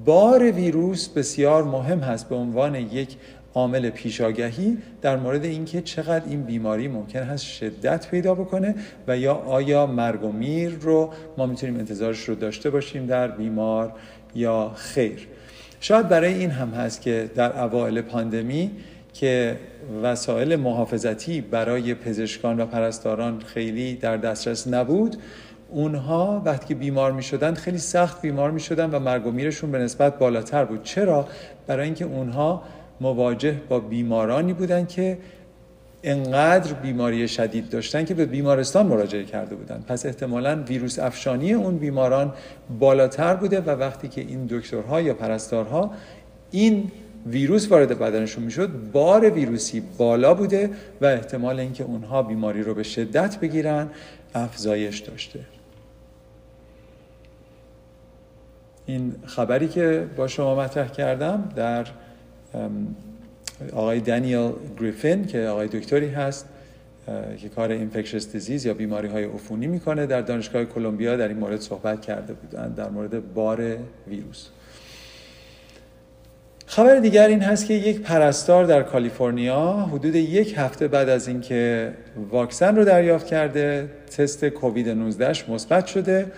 بار 0.04 0.50
ویروس 0.50 1.08
بسیار 1.08 1.64
مهم 1.64 1.98
هست 1.98 2.28
به 2.28 2.34
عنوان 2.34 2.74
یک 2.74 3.16
عامل 3.54 3.90
پیشاگهی 3.90 4.78
در 5.02 5.16
مورد 5.16 5.44
اینکه 5.44 5.80
چقدر 5.80 6.24
این 6.26 6.42
بیماری 6.42 6.88
ممکن 6.88 7.22
هست 7.22 7.44
شدت 7.44 8.08
پیدا 8.10 8.34
بکنه 8.34 8.74
و 9.08 9.18
یا 9.18 9.34
آیا 9.34 9.86
مرگ 9.86 10.24
و 10.24 10.32
میر 10.32 10.70
رو 10.80 11.12
ما 11.38 11.46
می‌تونیم 11.46 11.76
انتظارش 11.76 12.28
رو 12.28 12.34
داشته 12.34 12.70
باشیم 12.70 13.06
در 13.06 13.28
بیمار 13.28 13.92
یا 14.34 14.72
خیر. 14.74 15.28
شاید 15.80 16.08
برای 16.08 16.34
این 16.34 16.50
هم 16.50 16.68
هست 16.68 17.02
که 17.02 17.30
در 17.34 17.64
اوایل 17.64 18.00
پاندمی 18.00 18.70
که 19.14 19.56
وسایل 20.02 20.56
محافظتی 20.56 21.40
برای 21.40 21.94
پزشکان 21.94 22.60
و 22.60 22.66
پرستاران 22.66 23.40
خیلی 23.40 23.94
در 23.94 24.16
دسترس 24.16 24.68
نبود. 24.68 25.16
اونها 25.70 26.42
وقتی 26.44 26.66
که 26.66 26.74
بیمار 26.74 27.12
می 27.12 27.22
شدن 27.22 27.54
خیلی 27.54 27.78
سخت 27.78 28.22
بیمار 28.22 28.50
می 28.50 28.60
شدن 28.60 28.90
و 28.90 28.98
مرگ 28.98 29.26
و 29.26 29.30
میرشون 29.30 29.70
به 29.70 29.78
نسبت 29.78 30.18
بالاتر 30.18 30.64
بود. 30.64 30.82
چرا؟ 30.82 31.28
برای 31.66 31.84
اینکه 31.84 32.04
اونها 32.04 32.62
مواجه 33.00 33.60
با 33.68 33.80
بیمارانی 33.80 34.52
بودن 34.52 34.86
که 34.86 35.18
انقدر 36.02 36.72
بیماری 36.72 37.28
شدید 37.28 37.68
داشتن 37.68 38.04
که 38.04 38.14
به 38.14 38.26
بیمارستان 38.26 38.86
مراجعه 38.86 39.24
کرده 39.24 39.56
بودن. 39.56 39.84
پس 39.88 40.06
احتمالا 40.06 40.62
ویروس 40.68 40.98
افشانی 40.98 41.52
اون 41.52 41.78
بیماران 41.78 42.32
بالاتر 42.78 43.34
بوده 43.34 43.60
و 43.60 43.70
وقتی 43.70 44.08
که 44.08 44.20
این 44.20 44.46
دکترها 44.46 45.00
یا 45.00 45.14
پرستارها 45.14 45.90
این 46.50 46.90
ویروس 47.26 47.72
وارد 47.72 47.98
بدنشون 47.98 48.44
می‌شد 48.44 48.70
بار 48.92 49.30
ویروسی 49.30 49.82
بالا 49.98 50.34
بوده 50.34 50.70
و 51.00 51.06
احتمال 51.06 51.60
اینکه 51.60 51.84
اونها 51.84 52.22
بیماری 52.22 52.62
رو 52.62 52.74
به 52.74 52.82
شدت 52.82 53.40
بگیرن 53.40 53.90
افزایش 54.34 54.98
داشته. 54.98 55.40
این 58.86 59.14
خبری 59.26 59.68
که 59.68 60.06
با 60.16 60.28
شما 60.28 60.54
مطرح 60.54 60.88
کردم 60.88 61.48
در 61.56 61.86
آقای 63.72 64.00
دانیل 64.00 64.52
گریفین 64.80 65.26
که 65.26 65.46
آقای 65.46 65.68
دکتری 65.68 66.08
هست 66.08 66.48
که 67.38 67.48
کار 67.48 67.70
اینفکشس 67.70 68.32
دیزیز 68.32 68.66
یا 68.66 68.74
بیماری 68.74 69.08
های 69.08 69.24
عفونی 69.24 69.66
می‌کنه 69.66 70.06
در 70.06 70.20
دانشگاه 70.20 70.64
کلمبیا 70.64 71.16
در 71.16 71.28
این 71.28 71.36
مورد 71.36 71.60
صحبت 71.60 72.02
کرده 72.02 72.32
بودند 72.32 72.74
در 72.74 72.88
مورد 72.88 73.34
بار 73.34 73.76
ویروس. 74.08 74.48
خبر 76.66 76.96
دیگر 76.96 77.28
این 77.28 77.40
هست 77.40 77.66
که 77.66 77.74
یک 77.74 78.00
پرستار 78.00 78.64
در 78.64 78.82
کالیفرنیا 78.82 79.72
حدود 79.72 80.14
یک 80.14 80.54
هفته 80.56 80.88
بعد 80.88 81.08
از 81.08 81.28
اینکه 81.28 81.92
واکسن 82.30 82.76
رو 82.76 82.84
دریافت 82.84 83.26
کرده 83.26 83.88
تست 84.16 84.44
کووید 84.44 84.88
19 84.88 85.50
مثبت 85.50 85.86
شده 85.86 86.32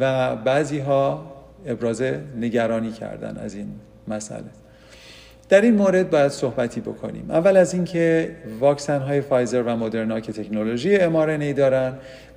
و 0.00 0.36
بعضی 0.36 0.78
ها 0.78 1.32
ابراز 1.66 2.02
نگرانی 2.40 2.92
کردن 2.92 3.36
از 3.36 3.54
این 3.54 3.68
مسئله. 4.08 4.44
در 5.48 5.60
این 5.60 5.74
مورد 5.74 6.10
باید 6.10 6.28
صحبتی 6.28 6.80
بکنیم. 6.80 7.30
اول 7.30 7.56
از 7.56 7.74
اینکه 7.74 8.36
واکسن 8.60 9.00
های 9.00 9.20
فایزر 9.20 9.62
و 9.62 9.76
مدرنا 9.76 10.20
که 10.20 10.32
تکنولوژی 10.32 10.96
ای 10.96 11.52
دارن 11.52 11.94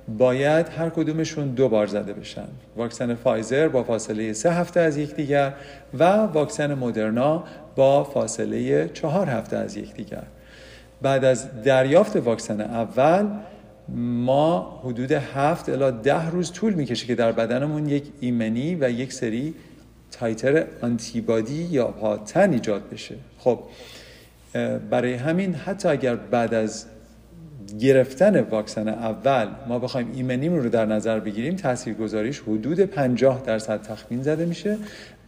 باید 0.08 0.68
هر 0.68 0.88
کدومشون 0.88 1.48
دو 1.48 1.68
بار 1.68 1.86
زده 1.86 2.12
بشن. 2.12 2.48
واکسن 2.76 3.14
فایزر 3.14 3.68
با 3.68 3.82
فاصله 3.82 4.32
سه 4.32 4.52
هفته 4.52 4.80
از 4.80 4.96
یکدیگر 4.96 5.52
و 5.98 6.04
واکسن 6.04 6.74
مدرنا 6.74 7.44
با 7.76 8.04
فاصله 8.04 8.88
چهار 8.88 9.26
هفته 9.26 9.56
از 9.56 9.76
یکدیگر. 9.76 10.22
بعد 11.02 11.24
از 11.24 11.62
دریافت 11.62 12.16
واکسن 12.16 12.60
اول 12.60 13.26
ما 13.88 14.80
حدود 14.84 15.12
هفت 15.12 15.68
الی 15.68 15.98
ده 16.02 16.30
روز 16.30 16.52
طول 16.52 16.74
می‌کشه 16.74 17.06
که 17.06 17.14
در 17.14 17.32
بدنمون 17.32 17.88
یک 17.88 18.04
ایمنی 18.20 18.74
و 18.74 18.90
یک 18.90 19.12
سری 19.12 19.54
titer 20.10 20.64
antibody 20.82 21.62
یا 21.62 21.86
پادتن 21.86 22.52
ایجاد 22.52 22.82
بشه. 22.92 23.14
خب 23.38 23.58
برای 24.90 25.14
همین 25.14 25.54
حتی 25.54 25.88
اگر 25.88 26.16
بعد 26.16 26.54
از 26.54 26.86
گرفتن 27.80 28.40
واکسن 28.40 28.88
اول 28.88 29.48
ما 29.68 29.78
بخوایم 29.78 30.12
ایمنیم 30.14 30.54
رو 30.54 30.68
در 30.68 30.86
نظر 30.86 31.20
بگیریم 31.20 31.56
تاثیرگذاریش 31.56 32.40
حدود 32.40 32.80
50 32.80 33.42
درصد 33.46 33.82
تخمین 33.82 34.22
زده 34.22 34.44
میشه 34.44 34.76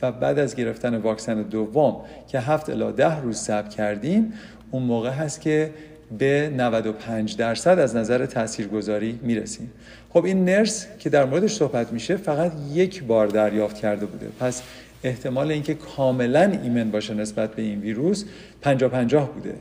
و 0.03 0.13
بعد 0.13 0.39
از 0.39 0.57
گرفتن 0.57 0.97
واکسن 0.97 1.43
دوم 1.43 1.97
که 2.29 2.41
7 2.41 2.71
الی 2.71 2.93
10 2.93 3.21
روز 3.21 3.37
صبر 3.37 3.69
کردیم 3.69 4.33
اون 4.71 4.83
موقع 4.83 5.11
هست 5.11 5.41
که 5.41 5.71
به 6.19 6.51
95 6.57 7.37
درصد 7.37 7.79
از 7.79 7.97
نظر 7.97 8.27
تاثیرگذاری 8.27 9.19
می‌رسیم. 9.23 9.71
خب 10.11 10.25
این 10.25 10.45
نرس 10.45 10.87
که 10.99 11.11
در 11.11 11.25
موردش 11.25 11.55
صحبت 11.55 11.93
میشه 11.93 12.17
فقط 12.17 12.53
یک 12.73 13.05
بار 13.05 13.27
دریافت 13.27 13.77
کرده 13.77 14.07
بوده. 14.07 14.27
پس 14.41 14.63
احتمال 15.05 15.51
اینکه 15.51 15.75
کاملا 15.75 16.59
ایمن 16.63 16.91
باشه 16.91 17.15
نسبت 17.15 17.55
به 17.55 17.63
این 17.63 17.81
ویروس 17.81 18.25
50 18.63 18.91
50 18.91 19.33
بوده. 19.33 19.55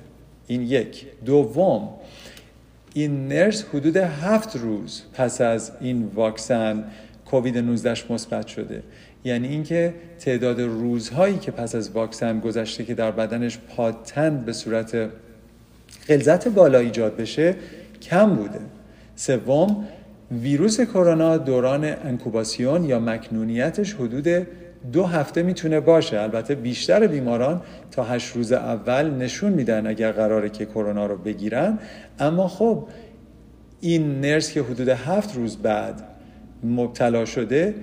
این 0.48 0.62
یک. 0.62 1.06
دوم 1.26 1.90
این 2.94 3.28
نرس 3.28 3.66
حدود 3.74 3.98
هفت 3.98 4.56
روز 4.56 5.02
پس 5.14 5.42
از 5.42 5.72
این 5.82 6.12
واکسن 6.14 6.84
کووید 7.26 7.58
19 7.58 8.14
مثبت 8.14 8.48
شده. 8.48 8.84
یعنی 9.24 9.48
اینکه 9.48 9.94
تعداد 10.20 10.62
روزهایی 10.62 11.38
که 11.38 11.52
پس 11.52 11.76
از 11.76 11.92
واکسن 11.92 12.40
گذشته 12.40 12.84
که 12.84 12.94
در 12.94 13.12
بدنش 13.12 13.58
پاتن 13.58 14.38
به 14.38 14.54
صورت 14.54 15.10
غلظت 16.10 16.48
بالا 16.48 16.80
ایجاد 16.80 17.18
بشه 17.18 17.56
کم 18.02 18.36
بوده. 18.36 18.60
سوم 19.16 19.88
ویروس 20.32 20.82
کرونا 20.82 21.38
دوران 21.38 21.86
انکوباسیون 21.86 22.84
یا 22.84 23.00
مکنونیتش 23.00 23.94
حدود 23.94 24.48
دو 24.92 25.04
هفته 25.06 25.44
می‌تونه 25.44 25.80
باشه. 25.80 26.20
البته 26.20 26.56
بیشتر 26.56 27.08
بیماران 27.08 27.62
تا 27.92 28.04
هشت 28.04 28.36
روز 28.36 28.52
اول 28.52 29.10
نشون 29.10 29.52
میدن 29.52 29.88
اگر 29.88 30.12
قراره 30.12 30.50
که 30.50 30.66
کرونا 30.66 31.06
رو 31.06 31.18
بگیرن. 31.18 31.80
اما 32.20 32.48
خب 32.48 32.88
این 33.82 34.22
نرس 34.22 34.52
که 34.52 34.62
حدود 34.62 34.90
هفت 34.90 35.36
روز 35.36 35.58
بعد 35.58 36.02
مبتلا 36.64 37.26
شده 37.26 37.76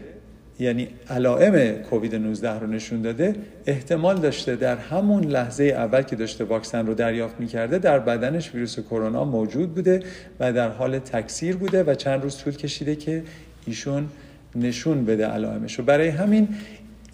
یعنی 0.61 0.89
علائم 1.11 1.83
کووید 1.83 2.15
19 2.15 2.59
رو 2.59 2.67
نشون 2.67 3.03
داده 3.03 3.35
احتمال 3.67 4.17
داشته 4.17 4.57
در 4.57 4.77
همون 4.77 5.25
لحظه 5.25 5.65
اول 5.65 6.03
که 6.03 6.17
داشته 6.17 6.45
واکسن 6.45 6.87
رو 6.87 6.95
دریافت 6.95 7.41
می‌کرده 7.41 7.79
در 7.79 7.99
بدنش 7.99 8.55
ویروس 8.55 8.79
کرونا 8.79 9.25
موجود 9.25 9.75
بوده 9.75 10.03
و 10.41 10.53
در 10.53 10.69
حال 10.69 10.99
تکثیر 10.99 11.57
بوده 11.57 11.85
و 11.85 11.95
چند 11.95 12.23
روز 12.23 12.37
طول 12.37 12.57
کشیده 12.57 12.97
که 12.97 13.23
ایشون 13.67 14.09
نشون 14.57 15.05
بده 15.05 15.27
علائمش 15.27 15.79
رو. 15.79 15.85
برای 15.85 16.09
همین 16.09 16.49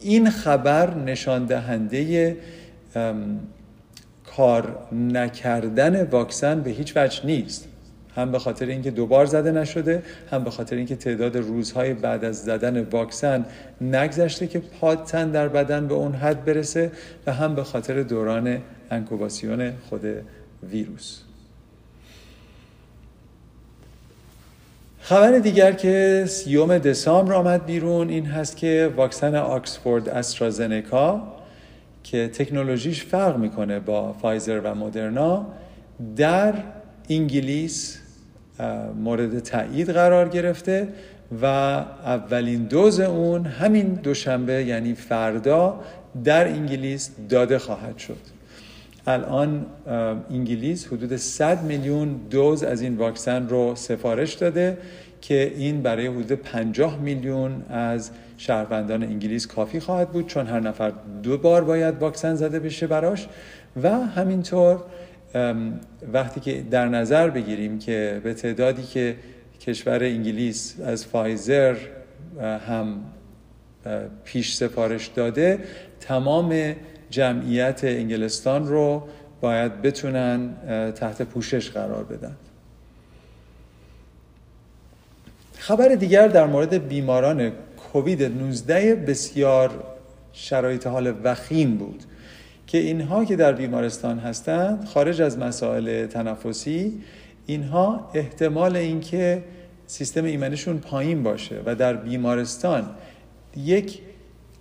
این 0.01 0.31
خبر 0.31 0.95
نشان 0.95 1.45
دهنده 1.45 2.37
کار 4.37 4.79
نکردن 4.93 6.03
واکسن 6.03 6.61
به 6.61 6.71
هیچ 6.71 6.97
وجه 6.97 7.27
نیست. 7.27 7.69
هم 8.17 8.33
به 8.33 8.39
خاطر 8.39 8.67
اینکه 8.67 8.91
دوبار 8.91 9.27
زده 9.27 9.53
نشده 9.53 10.03
هم 10.31 10.45
به 10.45 10.51
خاطر 10.51 10.77
اینکه 10.77 10.97
تعداد 10.97 11.37
روزهای 11.37 11.95
بعد 11.95 12.25
از 12.25 12.45
زدن 12.45 12.83
واکسن 12.83 13.45
نگذشته 13.81 14.47
که 14.47 14.59
پادتن 14.59 15.31
در 15.31 15.49
بدن 15.49 15.89
به 15.89 15.95
اون 15.95 16.15
حد 16.15 16.45
برسه 16.45 16.93
و 17.27 17.33
هم 17.33 17.55
به 17.55 17.65
خاطر 17.65 18.03
دوران 18.03 18.59
انکوباسیون 18.91 19.73
خود 19.89 20.05
ویروس. 20.71 21.26
خبر 25.09 25.39
دیگر 25.39 25.73
که 25.73 26.25
سیوم 26.29 26.79
دسامبر 26.79 27.33
آمد 27.33 27.67
بیرون 27.67 28.09
این 28.09 28.27
هست 28.27 28.57
که 28.57 28.93
واکسن 28.97 29.35
آکسفورد 29.35 30.09
استرازنکا 30.09 31.23
که 32.05 32.29
تکنولوژیش 32.29 33.05
فرق 33.05 33.37
می‌کنه 33.37 33.81
با 33.81 34.13
فایزر 34.13 34.61
و 34.61 34.75
مدرنا 34.75 35.47
در 36.17 36.55
انگلیس 37.11 37.99
مورد 38.97 39.39
تایید 39.39 39.91
قرار 39.91 40.29
گرفته 40.29 40.89
و 41.43 41.45
اولین 41.45 42.65
دوز 42.65 43.01
اون 43.01 43.47
همین 43.47 43.87
دوشنبه 43.87 44.65
یعنی 44.65 44.95
فردا 44.95 45.81
در 46.25 46.49
انگلیس 46.49 47.11
داده 47.29 47.59
خواهد 47.59 47.99
شد. 47.99 48.36
الان 49.07 49.67
انگلیس 50.31 50.87
حدود 50.87 51.17
100 51.17 51.63
میلیون 51.65 52.21
دوز 52.31 52.63
از 52.63 52.81
این 52.81 52.97
واکسن 52.97 53.49
رو 53.49 53.75
سفارش 53.75 54.35
داده 54.35 54.79
که 55.21 55.53
این 55.57 55.83
برای 55.83 56.07
حدود 56.07 56.33
50 56.33 56.99
میلیون 57.01 57.63
از 57.71 58.11
شهروندان 58.39 59.03
انگلیس 59.03 59.47
کافی 59.47 59.81
خواهد 59.81 60.11
بود 60.11 60.27
چون 60.27 60.47
هر 60.47 60.61
نفر 60.61 60.93
دو 61.23 61.39
بار 61.39 61.65
باید 61.65 61.95
واکسن 61.95 62.35
زده 62.35 62.61
بشه 62.61 62.87
براش. 62.87 63.29
و 63.83 63.91
همینطور 63.91 64.83
وقتی 66.13 66.41
که 66.41 66.65
در 66.71 66.89
نظر 66.89 67.31
بگیریم 67.31 67.79
که 67.79 68.21
به 68.25 68.35
تعدادی 68.35 68.83
که 68.83 69.17
کشور 69.61 70.05
انگلیس 70.05 70.77
از 70.85 71.07
فایزر 71.07 71.77
هم 72.69 73.01
پیش 74.25 74.55
سفارش 74.55 75.07
داده 75.07 75.59
تمام 76.01 76.75
جمعیت 77.11 77.81
انگلستان 77.85 78.67
رو 78.67 79.09
باید 79.41 79.83
بتونن 79.83 80.55
تحت 80.95 81.23
پوشش 81.23 81.71
قرار 81.71 82.05
بدن. 82.05 82.37
خبر 85.59 85.89
دیگر 85.89 86.29
در 86.29 86.47
مورد 86.47 86.89
بیماران 86.89 87.53
کووید 87.93 88.23
19 88.23 88.95
بسیار 88.95 89.85
شرایط 90.33 90.87
حال 90.87 91.15
وخیم 91.25 91.77
بود 91.77 92.03
که 92.67 92.79
اینها 92.79 93.25
که 93.25 93.37
در 93.37 93.53
بیمارستان 93.53 94.19
هستند 94.19 94.85
خارج 94.85 95.23
از 95.23 95.39
مسائل 95.39 96.07
تنفسی 96.07 97.03
اینها 97.47 98.11
احتمال 98.15 98.77
اینکه 98.77 99.43
سیستم 99.87 100.25
ایمنشون 100.25 100.79
پایین 100.79 101.23
باشه 101.23 101.63
و 101.67 101.75
در 101.75 101.97
بیمارستان 101.97 102.91
یک 103.57 104.01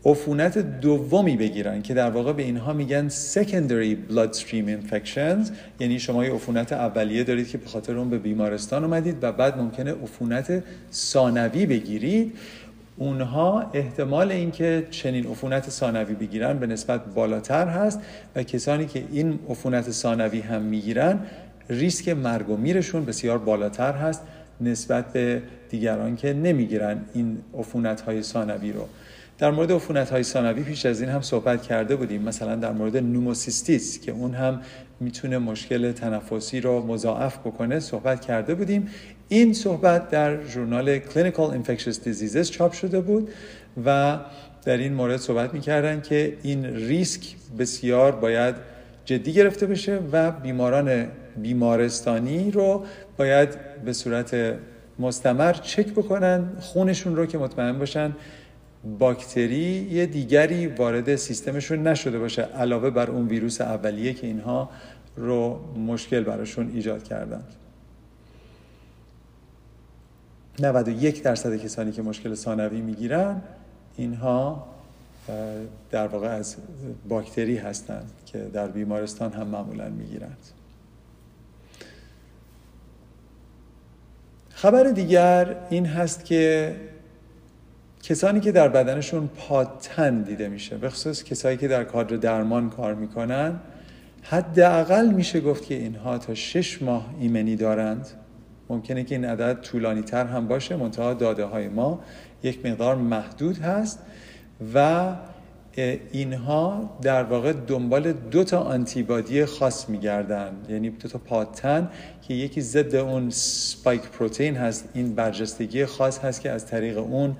عفونت 0.05 0.57
دومی 0.57 1.37
بگیرن 1.37 1.81
که 1.81 1.93
در 1.93 2.09
واقع 2.09 2.33
به 2.33 2.43
اینها 2.43 2.73
میگن 2.73 3.09
secondary 3.09 4.11
bloodstream 4.11 4.67
infections. 4.67 5.51
یعنی 5.79 5.99
شما 5.99 6.25
یه 6.25 6.33
عفونت 6.33 6.73
اولیه 6.73 7.23
دارید 7.23 7.49
که 7.49 7.57
به 7.57 7.67
خاطر 7.67 7.97
اون 7.97 8.09
به 8.09 8.17
بیمارستان 8.17 8.83
اومدید 8.83 9.17
و 9.21 9.31
بعد 9.31 9.57
ممکنه 9.57 9.91
عفونت 9.91 10.63
ثانوی 10.91 11.65
بگیرید. 11.65 12.33
اونها 12.97 13.71
احتمال 13.73 14.31
اینکه 14.31 14.87
چنین 14.91 15.27
عفونت 15.27 15.69
ثانوی 15.69 16.13
بگیرن 16.13 16.57
به 16.59 16.67
نسبت 16.67 17.05
بالاتر 17.05 17.67
هست 17.67 17.99
و 18.35 18.43
کسانی 18.43 18.85
که 18.85 19.03
این 19.11 19.39
عفونت 19.49 19.91
ثانوی 19.91 20.39
هم 20.39 20.61
می‌گیرن 20.61 21.19
ریسک 21.69 22.09
مرگ 22.09 22.49
و 22.49 22.57
میرشون 22.57 23.05
بسیار 23.05 23.37
بالاتر 23.37 23.93
هست 23.93 24.21
نسبت 24.61 25.13
به 25.13 25.41
دیگران 25.69 26.15
که 26.15 26.33
نمی‌گیرن 26.33 27.01
این 27.13 27.37
عفونت 27.57 28.01
های 28.01 28.21
ثانوی 28.21 28.71
رو. 28.71 28.87
در 29.37 29.51
مورد 29.51 29.71
عفونت 29.71 30.09
های 30.09 30.23
ثانوی 30.23 30.63
پیش 30.63 30.85
از 30.85 31.01
این 31.01 31.09
هم 31.09 31.21
صحبت 31.21 31.63
کرده 31.63 31.95
بودیم. 31.95 32.21
مثلا 32.21 32.55
در 32.55 32.71
مورد 32.71 32.97
نوموسیستیس 32.97 33.99
که 33.99 34.11
اون 34.11 34.33
هم 34.33 34.61
می‌تونه 34.99 35.37
مشکل 35.37 35.91
تنفسی 35.91 36.61
رو 36.61 36.85
مضاعف 36.85 37.37
بکنه 37.37 37.79
صحبت 37.79 38.21
کرده 38.21 38.55
بودیم. 38.55 38.89
این 39.29 39.53
صحبت 39.53 40.09
در 40.09 40.43
ژورنال 40.43 40.99
Clinical 40.99 41.51
Infectious 41.51 41.95
Diseases 41.95 42.49
چاپ 42.49 42.71
شده 42.73 42.99
بود 42.99 43.29
و 43.85 44.19
در 44.65 44.77
این 44.77 44.93
مورد 44.93 45.17
صحبت 45.17 45.53
می‌کردن 45.53 46.01
که 46.01 46.37
این 46.43 46.65
ریسک 46.65 47.21
بسیار 47.59 48.11
باید 48.11 48.55
جدی 49.05 49.33
گرفته 49.33 49.65
بشه 49.65 49.99
و 50.11 50.31
بیماران 50.31 51.07
بیمارستانی 51.41 52.51
رو 52.51 52.85
باید 53.17 53.49
به 53.85 53.93
صورت 53.93 54.35
مستمر 54.99 55.53
چک 55.53 55.87
بکنن 55.87 56.49
خونشون 56.59 57.15
رو 57.15 57.25
که 57.25 57.37
مطمئن 57.37 57.79
باشن 57.79 58.13
باکتری 58.99 59.87
یه 59.91 60.05
دیگری 60.05 60.67
وارد 60.67 61.15
سیستمشون 61.15 61.87
نشده 61.87 62.19
باشه 62.19 62.41
علاوه 62.41 62.89
بر 62.89 63.11
اون 63.11 63.27
ویروس 63.27 63.61
اولیه 63.61 64.13
که 64.13 64.27
اینها 64.27 64.69
رو 65.15 65.59
مشکل 65.77 66.23
براشون 66.23 66.71
ایجاد 66.73 67.03
کردن 67.03 67.43
91 70.59 71.23
درصد 71.23 71.55
کسانی 71.55 71.91
که 71.91 72.01
مشکل 72.01 72.35
ثانوی 72.35 72.81
می‌گیرن 72.81 73.41
اینها 73.97 74.67
در 75.91 76.07
واقع 76.07 76.27
از 76.27 76.55
باکتری 77.09 77.57
هستند 77.57 78.11
که 78.25 78.37
در 78.53 78.67
بیمارستان 78.67 79.31
هم 79.31 79.47
معمولا 79.47 79.89
می‌گیرند. 79.89 80.37
خبر 84.49 84.83
دیگر 84.83 85.55
این 85.69 85.85
هست 85.85 86.25
که 86.25 86.75
کسانی 88.05 88.39
که 88.39 88.51
در 88.51 88.67
بدنشون 88.67 89.27
پاتن 89.27 90.21
دیده 90.21 90.47
میشه 90.47 90.77
به 90.77 90.89
خصوص 90.89 91.23
کسایی 91.23 91.57
که 91.57 91.67
در 91.67 91.83
کادر 91.83 92.15
درمان 92.15 92.69
کار 92.69 92.95
می‌کنن 92.95 93.59
حداقل 94.21 95.09
میشه 95.09 95.41
گفت 95.41 95.65
که 95.65 95.75
اینها 95.75 96.17
تا 96.17 96.33
شش 96.33 96.81
ماه 96.81 97.15
ایمنی 97.19 97.55
دارند. 97.55 98.07
ممکنه 98.69 99.03
که 99.03 99.15
این 99.15 99.25
عدد 99.25 99.61
طولانی 99.61 100.01
تر 100.01 100.25
هم 100.25 100.47
باشه 100.47 100.75
منتها 100.75 101.13
داده 101.13 101.45
های 101.45 101.67
ما 101.67 101.99
یک 102.43 102.65
مقدار 102.65 102.95
محدود 102.95 103.57
هست 103.57 103.99
و 104.73 105.05
اینها 106.11 106.97
در 107.01 107.23
واقع 107.23 107.53
دنبال 107.53 108.13
دو 108.13 108.43
تا 108.43 108.59
آنتیبادی 108.59 109.45
خاص 109.45 109.89
میگردن. 109.89 110.51
یعنی 110.69 110.89
دو 110.89 111.07
تا 111.07 111.19
پاتن 111.19 111.89
که 112.21 112.33
یکی 112.33 112.61
ضد 112.61 112.95
اون 112.95 113.29
سپایک 113.29 114.01
پروتئین 114.01 114.55
هست 114.55 114.89
این 114.93 115.15
برجستگی 115.15 115.85
خاص 115.85 116.19
هست 116.19 116.41
که 116.41 116.51
از 116.51 116.65
طریق 116.65 116.97
اون 116.97 117.35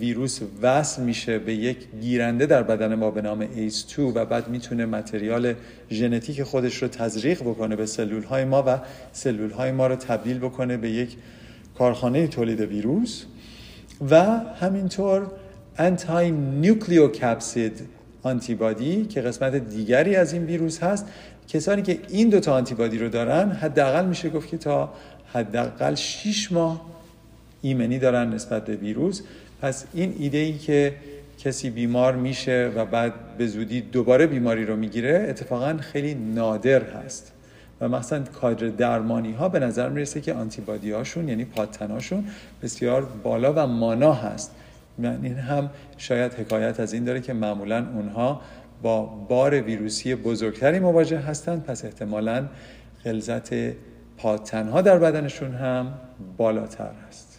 ویروس 0.00 0.40
وصل 0.62 1.02
میشه 1.02 1.38
به 1.38 1.54
یک 1.54 1.78
گیرنده 2.00 2.46
در 2.46 2.62
بدن 2.62 2.94
ما 2.94 3.10
به 3.10 3.22
نام 3.22 3.46
ACE2 3.46 3.98
و 3.98 4.24
بعد 4.24 4.48
می‌تونه 4.48 4.86
متریال 4.86 5.54
ژنتیک 5.90 6.42
خودش 6.42 6.82
رو 6.82 6.88
تزریق 6.88 7.42
بکنه 7.42 7.76
به 7.76 7.86
سلول 7.86 8.22
های 8.22 8.44
ما 8.44 8.64
و 8.66 8.78
سلول 9.12 9.50
های 9.50 9.72
ما 9.72 9.86
رو 9.86 9.96
تبدیل 9.96 10.38
بکنه 10.38 10.76
به 10.76 10.90
یک 10.90 11.16
کارخانه 11.78 12.26
تولید 12.26 12.60
ویروس. 12.60 13.24
و 14.10 14.20
همینطور 14.60 15.26
انتای 15.78 16.30
نیوکلیوکپسید 16.30 17.80
آنتیبادی 18.22 19.04
که 19.04 19.20
قسمت 19.20 19.54
دیگری 19.54 20.16
از 20.16 20.32
این 20.32 20.44
ویروس 20.44 20.82
هست. 20.82 21.06
کسانی 21.48 21.82
که 21.82 21.98
این 22.08 22.28
دوتا 22.28 22.54
آنتیبادی 22.54 22.98
رو 22.98 23.08
دارن 23.08 23.50
حداقل 23.50 24.04
میشه 24.04 24.30
گفت 24.30 24.48
که 24.48 24.58
تا 24.58 24.92
حداقل 25.32 25.94
6 25.94 26.52
ماه 26.52 26.86
ایمنی 27.62 27.98
دارن 27.98 28.34
نسبت 28.34 28.64
به 28.64 28.76
ویروس. 28.76 29.22
پس 29.66 29.84
این 29.94 30.14
ایده 30.18 30.38
ای 30.38 30.58
که 30.58 30.94
کسی 31.38 31.70
بیمار 31.70 32.16
میشه 32.16 32.72
و 32.76 32.84
بعد 32.84 33.12
به 33.38 33.46
زودی 33.46 33.80
دوباره 33.80 34.26
بیماری 34.26 34.66
رو 34.66 34.76
می‌گیره 34.76 35.26
اتفاقا 35.28 35.76
خیلی 35.76 36.14
نادر 36.14 36.82
هست. 36.82 37.32
و 37.80 37.88
مثلا 37.88 38.22
کادر 38.22 38.66
درمانی 38.66 39.32
ها 39.32 39.48
به 39.48 39.58
نظر 39.58 39.88
می‌رسه 39.88 40.20
که 40.20 40.34
آنتیبادی 40.34 40.90
هاشون 40.90 41.28
یعنی 41.28 41.44
پادتناشون 41.44 42.24
بسیار 42.62 43.08
بالا 43.22 43.52
و 43.52 43.66
مانا 43.66 44.12
هست. 44.12 44.54
این 44.98 45.36
هم 45.36 45.70
شاید 45.98 46.34
حکایت 46.34 46.80
از 46.80 46.92
این 46.92 47.04
داره 47.04 47.20
که 47.20 47.32
معمولا 47.32 47.86
اونها 47.94 48.40
با 48.82 49.02
بار 49.06 49.60
ویروسی 49.60 50.14
بزرگتری 50.14 50.78
مواجه 50.78 51.18
هستند. 51.18 51.64
پس 51.64 51.84
احتمالا 51.84 52.48
غلظت 53.04 53.54
پادتنها 54.16 54.82
در 54.82 54.98
بدنشون 54.98 55.54
هم 55.54 55.94
بالاتر 56.36 56.90
هست. 57.08 57.35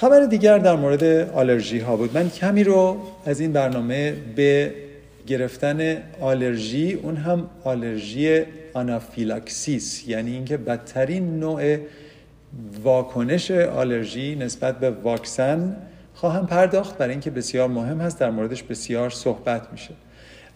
خبر 0.00 0.26
دیگر 0.26 0.58
در 0.58 0.76
مورد 0.76 1.04
آلرژی 1.30 1.78
ها 1.78 1.96
بود. 1.96 2.16
من 2.18 2.30
کمی 2.30 2.64
رو 2.64 3.00
از 3.26 3.40
این 3.40 3.52
برنامه 3.52 4.14
به 4.36 4.74
گرفتن 5.26 5.96
آلرژی 6.20 6.92
اون 6.92 7.16
هم 7.16 7.50
آلرژی 7.64 8.42
آنافیلاکسیس 8.74 10.08
یعنی 10.08 10.32
اینکه 10.32 10.56
بدترین 10.56 11.40
نوع 11.40 11.78
واکنش 12.82 13.50
آلرژی 13.50 14.34
نسبت 14.34 14.78
به 14.78 14.90
واکسن 14.90 15.76
خواهم 16.14 16.46
پرداخت. 16.46 16.98
برای 16.98 17.10
اینکه 17.10 17.30
بسیار 17.30 17.68
مهم 17.68 18.00
هست 18.00 18.18
در 18.18 18.30
موردش 18.30 18.62
بسیار 18.62 19.10
صحبت 19.10 19.72
میشه. 19.72 19.94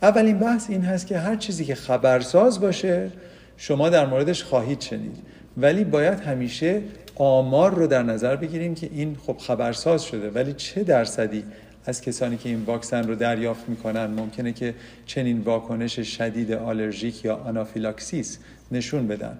اولین 0.02 0.38
بحث 0.38 0.70
این 0.70 0.82
هست 0.82 1.06
که 1.06 1.18
هر 1.18 1.36
چیزی 1.36 1.64
که 1.64 1.74
خبرساز 1.74 2.60
باشه 2.60 3.10
شما 3.56 3.88
در 3.88 4.06
موردش 4.06 4.42
خواهید 4.42 4.80
شنید. 4.80 5.16
ولی 5.56 5.84
باید 5.84 6.20
همیشه 6.20 6.80
آمار 7.14 7.74
رو 7.74 7.86
در 7.86 8.02
نظر 8.02 8.36
بگیریم 8.36 8.74
که 8.74 8.88
این 8.92 9.16
خب 9.26 9.36
خبرساز 9.38 10.04
شده. 10.04 10.30
ولی 10.30 10.52
چه 10.52 10.84
درصدی 10.84 11.44
از 11.84 12.00
کسانی 12.00 12.36
که 12.36 12.48
این 12.48 12.62
واکسن 12.64 13.08
رو 13.08 13.14
دریافت 13.14 13.68
می‌کنن 13.68 14.06
ممکنه 14.06 14.52
که 14.52 14.74
چنین 15.06 15.40
واکنش 15.40 16.00
شدید 16.00 16.52
آلرژیک 16.52 17.24
یا 17.24 17.36
آنافیلاکسیس 17.36 18.38
نشون 18.72 19.06
بدن؟ 19.06 19.38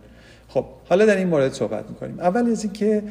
خب 0.49 0.65
حالا 0.89 1.07
در 1.07 1.17
این 1.17 1.29
مورد 1.29 1.53
صحبت 1.53 1.85
می‌کنیم. 1.89 2.21
اول 2.21 2.51
از 2.51 2.65
اینکه 2.65 3.03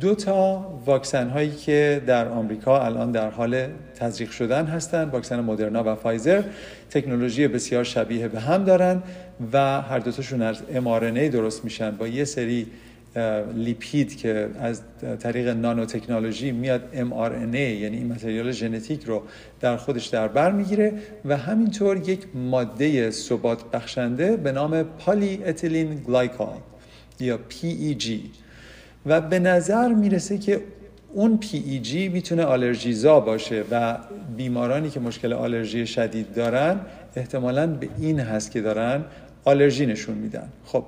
دو 0.00 0.14
تا 0.14 0.66
واکسن 0.86 1.28
هایی 1.28 1.50
که 1.50 2.02
در 2.06 2.28
آمریکا 2.28 2.80
الان 2.84 3.12
در 3.12 3.30
حال 3.30 3.66
تزریق 3.94 4.30
شدن 4.30 4.64
هستند 4.64 5.12
واکسن 5.12 5.40
مدرنا 5.40 5.84
و 5.92 5.94
فایزر 5.94 6.42
تکنولوژی 6.90 7.48
بسیار 7.48 7.84
شبیه 7.84 8.28
به 8.28 8.40
هم 8.40 8.64
دارن 8.64 9.02
و 9.52 9.80
هر 9.82 9.98
دوتاشون 9.98 10.42
از 10.42 10.56
mRNA 10.74 11.32
درست 11.32 11.64
میشن. 11.64 11.90
با 11.90 12.08
یه 12.08 12.24
سری 12.24 12.66
لیپید 13.54 14.16
که 14.16 14.48
از 14.60 14.80
طریق 15.20 15.48
نانو 15.48 15.84
تکنولوژی 15.84 16.52
میاد 16.52 16.82
mRNA 16.94 17.54
یعنی 17.54 17.96
این 17.96 18.12
متریال 18.12 18.52
ژنتیک 18.52 19.04
رو 19.04 19.22
در 19.60 19.76
خودش 19.76 20.06
در 20.06 20.28
بر 20.28 20.52
می‌گیره 20.52 20.92
و 21.24 21.36
همینطور 21.36 22.08
یک 22.08 22.20
ماده 22.34 23.10
ثبات 23.10 23.70
بخشنده 23.70 24.36
به 24.36 24.52
نام 24.52 24.82
پالی 24.82 25.44
اتیلین 25.44 26.02
گلایکول 26.06 26.46
یا 27.20 27.38
PEG 27.50 28.10
و 29.06 29.20
به 29.20 29.38
نظر 29.38 29.88
می‌رسه 29.88 30.38
که 30.38 30.60
اون 31.12 31.40
PEG 31.42 31.94
می‌تونه 31.94 32.44
آلرژیزا 32.44 33.20
باشه 33.20 33.64
و 33.70 33.98
بیمارانی 34.36 34.90
که 34.90 35.00
مشکل 35.00 35.32
آلرژی 35.32 35.86
شدید 35.86 36.34
دارن 36.34 36.80
احتمالا 37.16 37.66
به 37.66 37.88
این 37.98 38.20
هست 38.20 38.50
که 38.50 38.60
دارن 38.60 39.04
آلرژی 39.44 39.86
نشون 39.86 40.14
میدن. 40.14 40.48
خب 40.64 40.84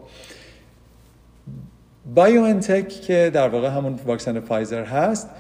بایو 2.15 2.43
ان 2.43 2.54
تک 2.54 2.89
که 2.89 3.31
در 3.35 3.49
واقع 3.49 3.69
همون 3.69 3.99
واکسن 4.07 4.41
فایزر 4.41 4.85
هست 4.85 5.31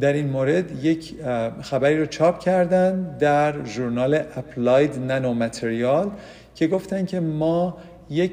در 0.00 0.12
این 0.12 0.26
مورد 0.26 0.84
یک 0.84 1.14
خبری 1.62 1.98
رو 1.98 2.06
چاپ 2.06 2.38
کردن 2.38 3.16
در 3.18 3.64
ژورنال 3.64 4.14
Applied 4.14 4.98
Nano 4.98 5.34
Material 5.34 6.10
که 6.54 6.66
گفتن 6.66 7.04
که 7.04 7.20
ما 7.20 7.76
یک 8.10 8.32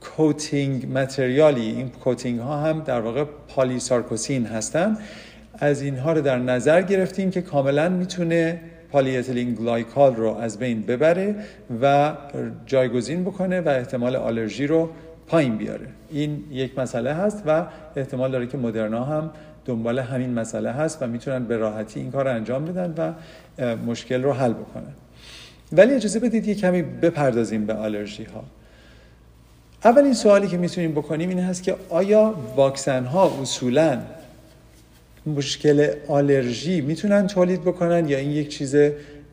coating 0.00 0.98
material 0.98 1.58
ی 1.58 1.66
این 1.66 1.88
coating 1.88 2.40
ها 2.40 2.60
هم 2.60 2.80
در 2.80 3.00
واقع 3.00 3.24
polysarcosine 3.48 4.46
هستن. 4.46 4.96
از 5.58 5.82
اینها 5.82 6.12
رو 6.12 6.20
در 6.20 6.38
نظر 6.38 6.82
گرفتیم 6.82 7.30
که 7.30 7.42
کاملا 7.42 7.88
می‌تونه 7.88 8.60
polyethylene 8.92 9.54
glycol 9.54 10.16
رو 10.16 10.34
از 10.34 10.58
بین 10.58 10.82
ببره 10.82 11.34
و 11.82 12.12
جایگزین 12.66 13.24
بکنه 13.24 13.60
و 13.60 13.68
احتمال 13.68 14.16
آلرژی 14.16 14.66
رو 14.66 14.90
پایین 15.32 15.56
بیاره. 15.56 15.86
این 16.10 16.44
یک 16.50 16.78
مسئله 16.78 17.12
هست 17.12 17.42
و 17.46 17.66
احتمال 17.96 18.32
داره 18.32 18.46
که 18.46 18.58
مدرنا 18.58 19.04
هم 19.04 19.30
دنبال 19.64 19.98
همین 19.98 20.34
مسئله 20.34 20.72
هست 20.72 21.02
و 21.02 21.06
می‌تونن 21.06 21.44
به 21.44 21.56
راحتی 21.56 22.00
این 22.00 22.10
کار 22.10 22.24
رو 22.24 22.34
انجام 22.34 22.64
بدن 22.64 22.94
و 22.98 23.12
مشکل 23.86 24.22
رو 24.22 24.32
حل 24.32 24.52
بکنن. 24.52 24.92
ولی 25.72 25.94
اجازه 25.94 26.20
بدید 26.20 26.46
یه 26.46 26.54
کمی 26.54 26.82
بپردازیم 26.82 27.66
به 27.66 27.74
آلرژی 27.74 28.24
ها 28.24 28.44
اولین 29.84 30.14
سوالی 30.14 30.48
که 30.48 30.56
می‌تونیم 30.56 30.92
بکنیم 30.92 31.28
این 31.28 31.38
هست 31.40 31.62
که 31.62 31.76
آیا 31.88 32.34
واکسن 32.56 33.04
ها 33.04 33.40
اصولا 33.42 33.98
مشکل 35.26 35.88
آلرژی 36.08 36.80
می‌تونن 36.80 37.26
تولید 37.26 37.60
بکنن 37.60 38.08
یا 38.08 38.18
این 38.18 38.30
یک 38.30 38.48
چیز 38.48 38.76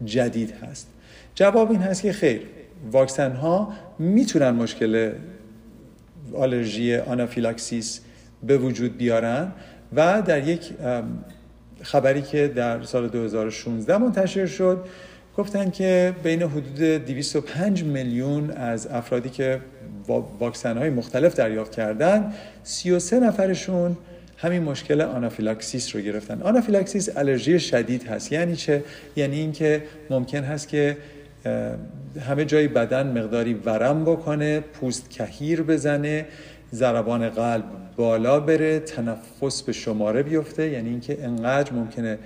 جدید 0.06 0.52
هست؟ 0.52 0.88
جواب 1.36 1.72
این 1.72 1.82
هست 1.82 2.02
که 2.02 2.14
خیر 2.14 2.42
واکسن 2.92 3.32
ها 3.32 3.74
می‌تونن 4.00 4.50
مشکل 4.50 5.12
آلرژی 6.36 6.96
آنافیلاکسیس 6.96 8.02
به 8.44 8.58
وجود 8.58 8.98
بیارن 8.98 9.52
و 9.96 10.22
در 10.22 10.48
یک 10.48 10.74
خبری 11.82 12.22
که 12.22 12.48
در 12.48 12.84
سال 12.84 13.08
2016 13.08 13.98
منتشر 13.98 14.46
شد 14.46 14.86
گفتن 15.38 15.70
که 15.70 16.14
بین 16.24 16.42
حدود 16.44 16.80
205 16.80 17.84
میلیون 17.84 18.52
از 18.52 18.88
افرادی 18.88 19.30
که 19.30 19.62
واکسن 20.40 20.78
های 20.78 20.90
مختلف 20.90 21.36
دریافت 21.36 21.72
کردن 21.72 22.34
33 22.64 23.20
نفرشون 23.20 23.98
همین 24.38 24.64
مشکل 24.64 25.02
آنافیلاکسیس 25.02 25.96
رو 25.96 26.02
گرفتن. 26.02 26.42
آنافیلاکسیس 26.42 27.10
آلرژی 27.10 27.60
شدید 27.60 28.08
هست. 28.08 28.32
یعنی 28.32 28.56
چه؟ 28.56 28.84
یعنی 29.16 29.40
اینکه 29.40 29.84
ممکن 30.10 30.44
هست 30.44 30.68
که 30.68 30.98
همه 32.30 32.46
جای 32.46 32.68
بدن 32.68 33.18
مقداری 33.18 33.54
ورم 33.54 34.06
بکنه 34.06 34.60
پوست 34.60 35.10
کهیر 35.10 35.64
بزنه 35.64 36.26
ضربان 36.74 37.30
قلب 37.30 37.64
بالا 37.96 38.40
بره 38.40 38.80
تنفس 38.80 39.62
به 39.62 39.72
شماره 39.72 40.24
بیفته. 40.24 40.70
یعنی 40.70 40.90
اینکه 40.90 41.24
انقدر 41.24 41.74
ممکنه 41.74 42.18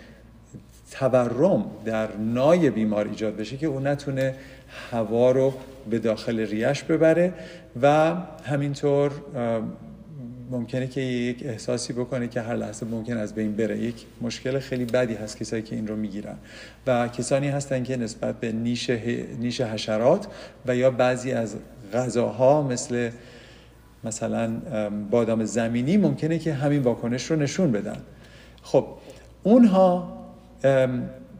تورم 0.91 1.65
در 1.85 2.07
نای 2.17 2.69
بیمار 2.69 3.07
ایجاد 3.07 3.35
بشه 3.35 3.57
که 3.57 3.67
اون 3.67 3.87
نتونه 3.87 4.35
هوا 4.91 5.31
رو 5.31 5.53
به 5.89 5.99
داخل 5.99 6.39
ریش 6.39 6.83
ببره. 6.83 7.33
و 7.81 8.13
همینطور 8.43 9.11
ممکنه 10.53 10.87
که 10.87 11.01
یک 11.01 11.45
احساسی 11.45 11.93
بکنه 11.93 12.27
که 12.27 12.41
هر 12.41 12.55
لحظه 12.55 12.85
ممکن 12.85 13.17
از 13.17 13.35
بین 13.35 13.55
بره. 13.55 13.77
یک 13.77 13.95
مشکل 14.21 14.59
خیلی 14.59 14.85
بدی 14.85 15.13
هست 15.13 15.37
کسایی 15.37 15.61
که 15.61 15.75
این 15.75 15.87
رو 15.87 15.95
می‌گیرن. 15.95 16.35
و 16.87 17.07
کسانی 17.07 17.47
هستن 17.47 17.83
که 17.83 17.97
نسبت 17.97 18.39
به 18.39 18.51
نیش, 18.51 18.89
نیش 19.39 19.61
حشرات 19.61 20.27
و 20.65 20.75
یا 20.75 20.91
بعضی 20.91 21.31
از 21.31 21.55
غذاها 21.93 22.61
مثل 22.61 23.09
مثلا 24.03 24.51
بادام 25.11 25.45
زمینی 25.45 25.97
ممکنه 25.97 26.39
که 26.39 26.53
همین 26.53 26.81
واکنش 26.81 27.31
رو 27.31 27.35
نشون 27.35 27.71
بدن. 27.71 27.97
خب 28.63 28.85
اونها 29.43 30.17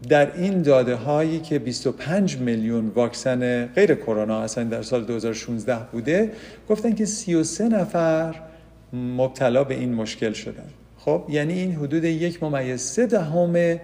در 0.10 0.36
این 0.36 0.62
داده 0.62 0.95
هایی 0.95 1.39
که 1.39 1.60
25 1.60 2.38
میلیون 2.38 2.88
واکسن 2.88 3.65
غیر 3.65 3.95
کرونا 3.95 4.41
اصلا 4.41 4.63
در 4.63 4.82
سال 4.82 5.04
2016 5.06 5.78
بوده 5.91 6.32
گفتن 6.69 6.95
که 6.95 7.06
33 7.06 7.67
نفر 7.67 8.52
مبتلا 8.93 9.63
به 9.63 9.73
این 9.73 9.93
مشکل 9.93 10.34
شدن. 10.34 10.69
خب 10.97 11.23
یعنی 11.29 11.53
این 11.53 11.71
حدود 11.71 12.03
یک 12.03 12.43
ممیز 12.43 12.82
سه 12.82 13.06
دهم 13.06 13.79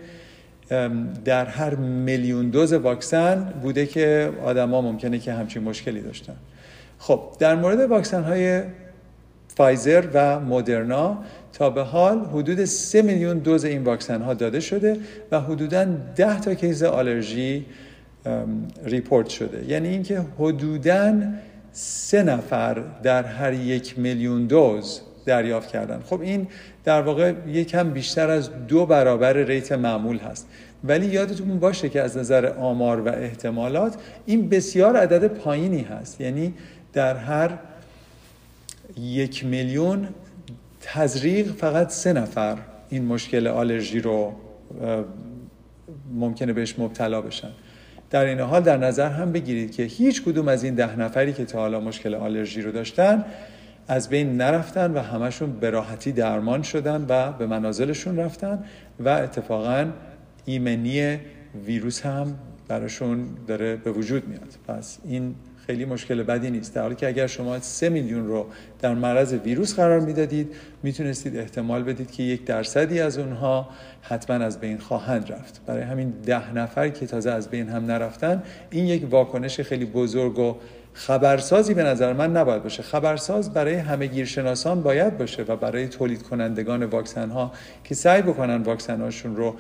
در 1.25 1.45
هر 1.45 1.75
میلیون 1.75 2.49
دوز 2.49 2.73
واکسن 2.73 3.53
بوده 3.61 3.85
که 3.85 4.31
آدما 4.45 4.81
ممکنه 4.81 5.19
که 5.19 5.33
همچین 5.33 5.63
مشکلی 5.63 6.01
داشتن. 6.01 6.35
خب 6.99 7.21
در 7.39 7.55
مورد 7.55 7.79
واکسن 7.79 8.23
های 8.23 8.61
فایزر 9.47 10.05
و 10.13 10.39
مدرنا 10.39 11.17
تا 11.53 11.69
به 11.69 11.81
حال 11.81 12.19
حدود 12.19 12.65
3 12.65 13.01
میلیون 13.01 13.37
دوز 13.37 13.65
این 13.65 13.83
واکسن 13.83 14.21
ها 14.21 14.33
داده 14.33 14.59
شده 14.59 14.97
و 15.31 15.41
حدودا 15.41 15.85
10 16.15 16.39
تا 16.39 16.53
case 16.53 16.83
آلرژی 16.83 17.65
report 18.85 19.29
شده. 19.29 19.65
یعنی 19.67 19.87
اینکه 19.87 20.21
حدودا 20.39 21.21
سه 21.71 22.23
نفر 22.23 22.83
در 23.03 23.23
هر 23.23 23.53
یک 23.53 23.99
میلیون 23.99 24.45
دوز 24.45 25.01
دریافت 25.25 25.69
کردن 25.69 26.01
خب 26.05 26.21
این 26.21 26.47
در 26.83 27.01
واقع 27.01 27.33
یکم 27.47 27.89
بیشتر 27.89 28.29
از 28.29 28.49
دو 28.67 28.85
برابر 28.85 29.33
rate 29.33 29.71
معمول 29.71 30.17
هست. 30.17 30.47
ولی 30.83 31.05
یادتون 31.05 31.59
باشه 31.59 31.89
که 31.89 32.01
از 32.01 32.17
نظر 32.17 32.45
آمار 32.45 33.01
و 33.01 33.07
احتمالات 33.07 33.95
این 34.25 34.49
بسیار 34.49 34.97
عدد 34.97 35.27
پایینی 35.27 35.81
هست. 35.81 36.21
یعنی 36.21 36.53
در 36.93 37.15
هر 37.15 37.51
یک 38.97 39.45
میلیون 39.45 40.07
تزریق 40.81 41.51
فقط 41.51 41.89
سه 41.89 42.13
نفر 42.13 42.57
این 42.89 43.05
مشکل 43.05 43.47
آلرژی 43.47 43.99
رو 43.99 44.33
ممکنه 46.13 46.53
بهش 46.53 46.79
مبتلا 46.79 47.21
بشن. 47.21 47.51
در 48.09 48.25
این 48.25 48.39
حال 48.39 48.61
در 48.61 48.77
نظر 48.77 49.09
هم 49.09 49.31
بگیرید 49.31 49.71
که 49.71 49.83
هیچ 49.83 50.23
کدوم 50.23 50.47
از 50.47 50.63
این 50.63 50.75
ده 50.75 50.99
نفری 50.99 51.33
که 51.33 51.45
تا 51.45 51.59
حالا 51.59 51.79
مشکل 51.79 52.15
آلرژی 52.15 52.61
رو 52.61 52.71
داشتن 52.71 53.25
از 53.87 54.09
بین 54.09 54.37
نرفتن 54.37 54.91
و 54.93 54.99
همشون 54.99 55.51
به 55.51 55.69
راحتی 55.69 56.11
درمان 56.11 56.61
شدن 56.61 57.05
و 57.09 57.31
به 57.31 57.47
منازلشون 57.47 58.17
رفتن 58.17 58.63
و 58.99 59.09
اتفاقا 59.09 59.91
ایمنی 60.45 61.17
ویروس 61.65 62.05
هم 62.05 62.35
براشون 62.67 63.27
داره 63.47 63.75
به 63.75 63.91
وجود 63.91 64.27
میاد. 64.27 64.57
پس 64.67 64.97
این 65.05 65.35
خیلی 65.69 65.85
مشکل 65.85 66.23
بدی 66.23 66.51
نیست. 66.51 66.75
در 66.75 66.81
حالی 66.81 66.95
که 66.95 67.07
اگر 67.07 67.27
شما 67.27 67.59
سه 67.59 67.89
میلیون 67.89 68.27
رو 68.27 68.45
در 68.79 68.93
معرض 68.93 69.33
ویروس 69.33 69.75
قرار 69.75 69.99
می‌دادید 69.99 70.55
می‌تونستید 70.83 71.37
احتمال 71.37 71.83
بدید 71.83 72.11
که 72.11 72.23
یک 72.23 72.45
درصدی 72.45 72.99
از 72.99 73.17
اونها 73.17 73.69
حتما 74.01 74.45
از 74.45 74.59
بین 74.59 74.77
خواهند 74.77 75.31
رفت. 75.31 75.61
برای 75.65 75.81
همین 75.81 76.13
ده 76.25 76.53
نفر 76.53 76.89
که 76.89 77.05
تازه 77.05 77.31
از 77.31 77.49
بین 77.49 77.69
هم 77.69 77.85
نرفتن 77.85 78.43
این 78.69 78.85
یک 78.85 79.07
واکنش 79.11 79.59
خیلی 79.59 79.85
بزرگ 79.85 80.39
و 80.39 80.55
خبرسازی 80.93 81.73
به 81.73 81.83
نظر 81.83 82.13
من 82.13 82.37
نباید 82.37 82.63
باشه. 82.63 82.83
خبرساز 82.83 83.53
برای 83.53 83.75
همه 83.75 84.07
گیرشناسان 84.07 84.81
باید 84.81 85.17
باشه 85.17 85.43
و 85.43 85.55
برای 85.55 85.87
تولید 85.87 86.23
کنندگان 86.23 86.83
واکسن 86.83 87.29
ها 87.29 87.51
که 87.83 87.95
سعی 87.95 88.21
بکنن 88.21 88.61
واکسن 88.61 89.01
هاشون 89.01 89.35
رو 89.35 89.55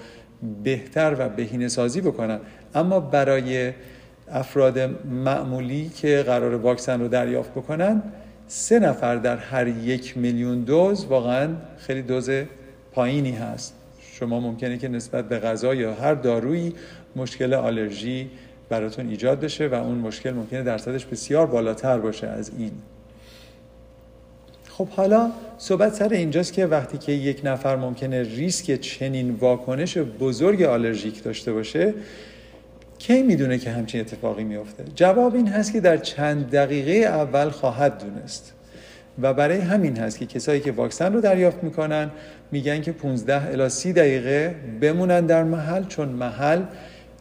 بهتر 0.63 1.15
و 1.19 1.29
بهینه 1.29 1.67
سازی 1.67 2.01
بکنن. 2.01 2.39
اما 2.75 2.99
برای 2.99 3.73
افراد 4.31 4.79
معمولی 5.05 5.89
که 5.89 6.23
قرار 6.25 6.55
واکسن 6.55 6.99
رو 6.99 7.07
دریافت 7.07 7.51
بکنن 7.51 8.03
سه 8.47 8.79
نفر 8.79 9.15
در 9.15 9.37
هر 9.37 9.67
یک 9.67 10.17
میلیون 10.17 10.61
دوز 10.61 11.05
واقعا 11.05 11.49
خیلی 11.77 12.01
دوز 12.01 12.29
پایینی 12.91 13.31
هست. 13.31 13.73
شما 14.11 14.39
ممکنه 14.39 14.77
که 14.77 14.87
نسبت 14.87 15.29
به 15.29 15.39
غذا 15.39 15.75
یا 15.75 15.93
هر 15.93 16.13
دارویی 16.13 16.73
مشکل 17.15 17.53
آلرژی 17.53 18.29
براتون 18.69 19.09
ایجاد 19.09 19.39
بشه 19.39 19.67
و 19.67 19.73
اون 19.73 19.97
مشکل 19.97 20.31
ممکنه 20.31 20.63
درصدش 20.63 21.05
بسیار 21.05 21.45
بالاتر 21.45 21.97
باشه 21.97 22.27
از 22.27 22.51
این. 22.57 22.71
خب 24.69 24.87
حالا 24.87 25.31
صحبت 25.57 25.93
سر 25.93 26.09
اینجاست 26.09 26.53
که 26.53 26.65
وقتی 26.65 26.97
که 26.97 27.11
یک 27.11 27.41
نفر 27.43 27.75
ممکنه 27.75 28.23
ریسک 28.23 28.75
چنین 28.75 29.31
واکنش 29.31 29.97
بزرگ 29.97 30.61
آلرژیک 30.61 31.23
داشته 31.23 31.53
باشه 31.53 31.93
کی 32.99 33.23
می‌دونه 33.23 33.57
که 33.57 33.71
همچین 33.71 34.01
اتفاقی 34.01 34.43
میفته 34.43 34.83
جواب 34.95 35.35
این 35.35 35.47
هست 35.47 35.73
که 35.73 35.79
در 35.79 35.97
چند 35.97 36.49
دقیقه 36.49 36.91
اول 36.91 37.49
خواهد 37.49 38.03
دونست. 38.03 38.53
و 39.21 39.33
برای 39.33 39.57
همین 39.57 39.97
هست 39.97 40.19
که 40.19 40.25
کسایی 40.25 40.59
که 40.59 40.71
واکسن 40.71 41.13
رو 41.13 41.21
دریافت 41.21 41.63
می‌کنن 41.63 42.11
میگن 42.51 42.81
که 42.81 42.91
15 42.91 43.51
الی 43.51 43.69
30 43.69 43.93
دقیقه 43.93 44.55
بمونن 44.81 45.25
در 45.25 45.43
محل 45.43 45.83
چون 45.83 46.09
محل 46.09 46.61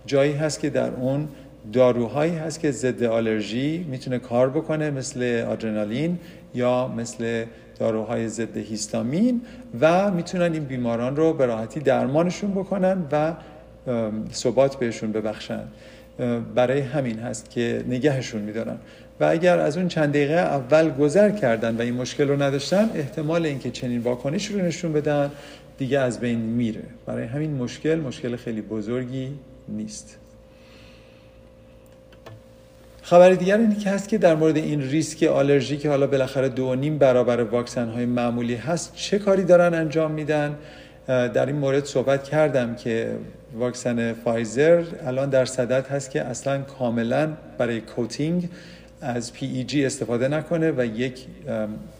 جایی 0.06 0.32
هست 0.32 0.60
که 0.60 0.70
در 0.70 0.90
اون 0.90 1.28
داروهایی 1.72 2.34
هست 2.34 2.60
که 2.60 2.70
ضد 2.70 3.02
آلرژی 3.02 3.86
می‌تونه 3.90 4.18
کار 4.18 4.50
بکنه 4.50 4.90
مثل 4.90 5.44
آدرنالین 5.48 6.18
یا 6.54 6.88
مثل 6.88 7.44
داروهای 7.78 8.28
ضد 8.28 8.56
هیستامین 8.56 9.40
و 9.80 10.10
می‌تونن 10.10 10.52
این 10.52 10.64
بیماران 10.64 11.16
رو 11.16 11.32
به 11.32 11.46
راحتی 11.46 11.80
درمانشون 11.80 12.50
بکنن 12.50 13.06
و 13.12 13.32
ثبات 14.32 14.76
بهشون 14.76 15.12
ببخشن. 15.12 15.62
برای 16.54 16.80
همین 16.80 17.18
هست 17.18 17.50
که 17.50 17.84
نگهشون 17.88 18.42
میدارن. 18.42 18.78
و 19.20 19.24
اگر 19.24 19.58
از 19.58 19.76
اون 19.76 19.88
چند 19.88 20.10
دقیقه 20.10 20.34
اول 20.34 20.90
گذر 20.90 21.30
کردن 21.30 21.76
و 21.76 21.80
این 21.80 21.94
مشکل 21.94 22.28
رو 22.28 22.42
نداشتن 22.42 22.90
احتمال 22.94 23.46
اینکه 23.46 23.70
چنین 23.70 24.00
واکنش 24.00 24.46
رو 24.46 24.60
نشون 24.60 24.92
بدن 24.92 25.30
دیگه 25.78 25.98
از 25.98 26.20
بین 26.20 26.38
میره. 26.38 26.82
برای 27.06 27.24
همین 27.24 27.54
مشکل 27.54 27.94
مشکل 27.94 28.36
خیلی 28.36 28.62
بزرگی 28.62 29.28
نیست. 29.68 30.18
خبر 33.02 33.30
دیگر 33.30 33.58
اینه 33.58 33.76
که 33.76 33.90
هست 33.90 34.08
که 34.08 34.18
در 34.18 34.34
مورد 34.34 34.56
این 34.56 34.82
ریسک 34.82 35.22
آلرژی 35.22 35.76
که 35.76 35.88
حالا 35.88 36.06
بالاخره 36.06 36.48
دو 36.48 36.74
نیم 36.74 36.98
برابر 36.98 37.42
واکسن 37.42 37.88
های 37.88 38.06
معمولی 38.06 38.54
هست 38.54 38.94
چه 38.94 39.18
کاری 39.18 39.44
دارن 39.44 39.74
انجام 39.74 40.10
میدن؟ 40.10 40.56
در 41.06 41.46
این 41.46 41.56
مورد 41.56 41.84
صحبت 41.84 42.24
کردم 42.24 42.74
که 42.74 43.16
واکسن 43.54 44.12
فایزر 44.12 44.84
الان 45.06 45.30
در 45.30 45.44
صدد 45.44 45.86
هست 45.86 46.10
که 46.10 46.22
اصلا 46.22 46.62
کاملا 46.62 47.32
برای 47.58 47.80
coating 47.80 48.48
از 49.00 49.32
PEG 49.32 49.74
استفاده 49.74 50.28
نکنه 50.28 50.72
و 50.76 50.84
یک 50.84 51.26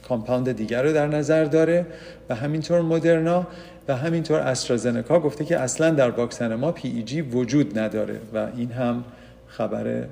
compound 0.09 0.53
دیگر 0.53 0.83
رو 0.83 0.93
در 0.93 1.07
نظر 1.07 1.45
داره 1.45 1.87
و 2.29 2.35
همینطور 2.35 2.81
مدرنا 2.81 3.47
و 3.89 3.97
همینطور 3.97 4.41
استرازنکا 4.41 5.21
گفته 5.21 5.45
که 5.45 5.59
اصلا 5.59 5.91
در 5.91 6.11
واکسن 6.11 6.55
ما 6.55 6.75
PEG 6.77 7.35
وجود 7.35 7.79
نداره 7.79 8.21
و 8.35 8.49
این 8.57 8.73
هم 8.73 9.05
خبر 9.47 10.05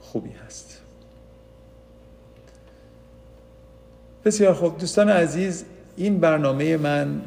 خوبی 0.00 0.30
هست. 0.46 0.80
بسیار 4.24 4.54
خوب. 4.54 4.78
دوستان 4.78 5.08
عزیز 5.08 5.64
این 5.96 6.20
برنامه 6.20 6.76
من 6.76 7.20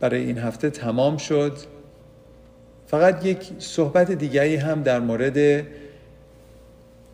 برای 0.00 0.24
این 0.24 0.38
هفته 0.38 0.70
تمام 0.70 1.16
شد. 1.16 1.71
فقط 2.92 3.26
یک 3.26 3.38
صحبت 3.58 4.12
دیگری 4.12 4.56
هم 4.56 4.82
در 4.82 5.00
مورد 5.00 5.66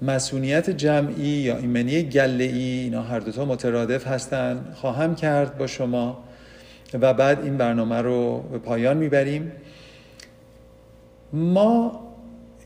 مسئولیت 0.02 0.70
جمعی 0.70 1.24
یا 1.24 1.56
ایمنی 1.56 2.02
گله 2.02 2.44
ای 2.44 2.58
اینا 2.60 3.02
هر 3.02 3.20
دوتا 3.20 3.44
مترادف 3.44 4.06
هستن. 4.06 4.64
خواهم 4.74 5.14
کرد 5.14 5.58
با 5.58 5.66
شما 5.66 6.24
و 7.00 7.14
بعد 7.14 7.44
این 7.44 7.56
برنامه 7.56 7.96
رو 7.96 8.38
به 8.38 8.58
پایان 8.58 8.96
می‌بریم. 8.96 9.52
ما 11.32 12.00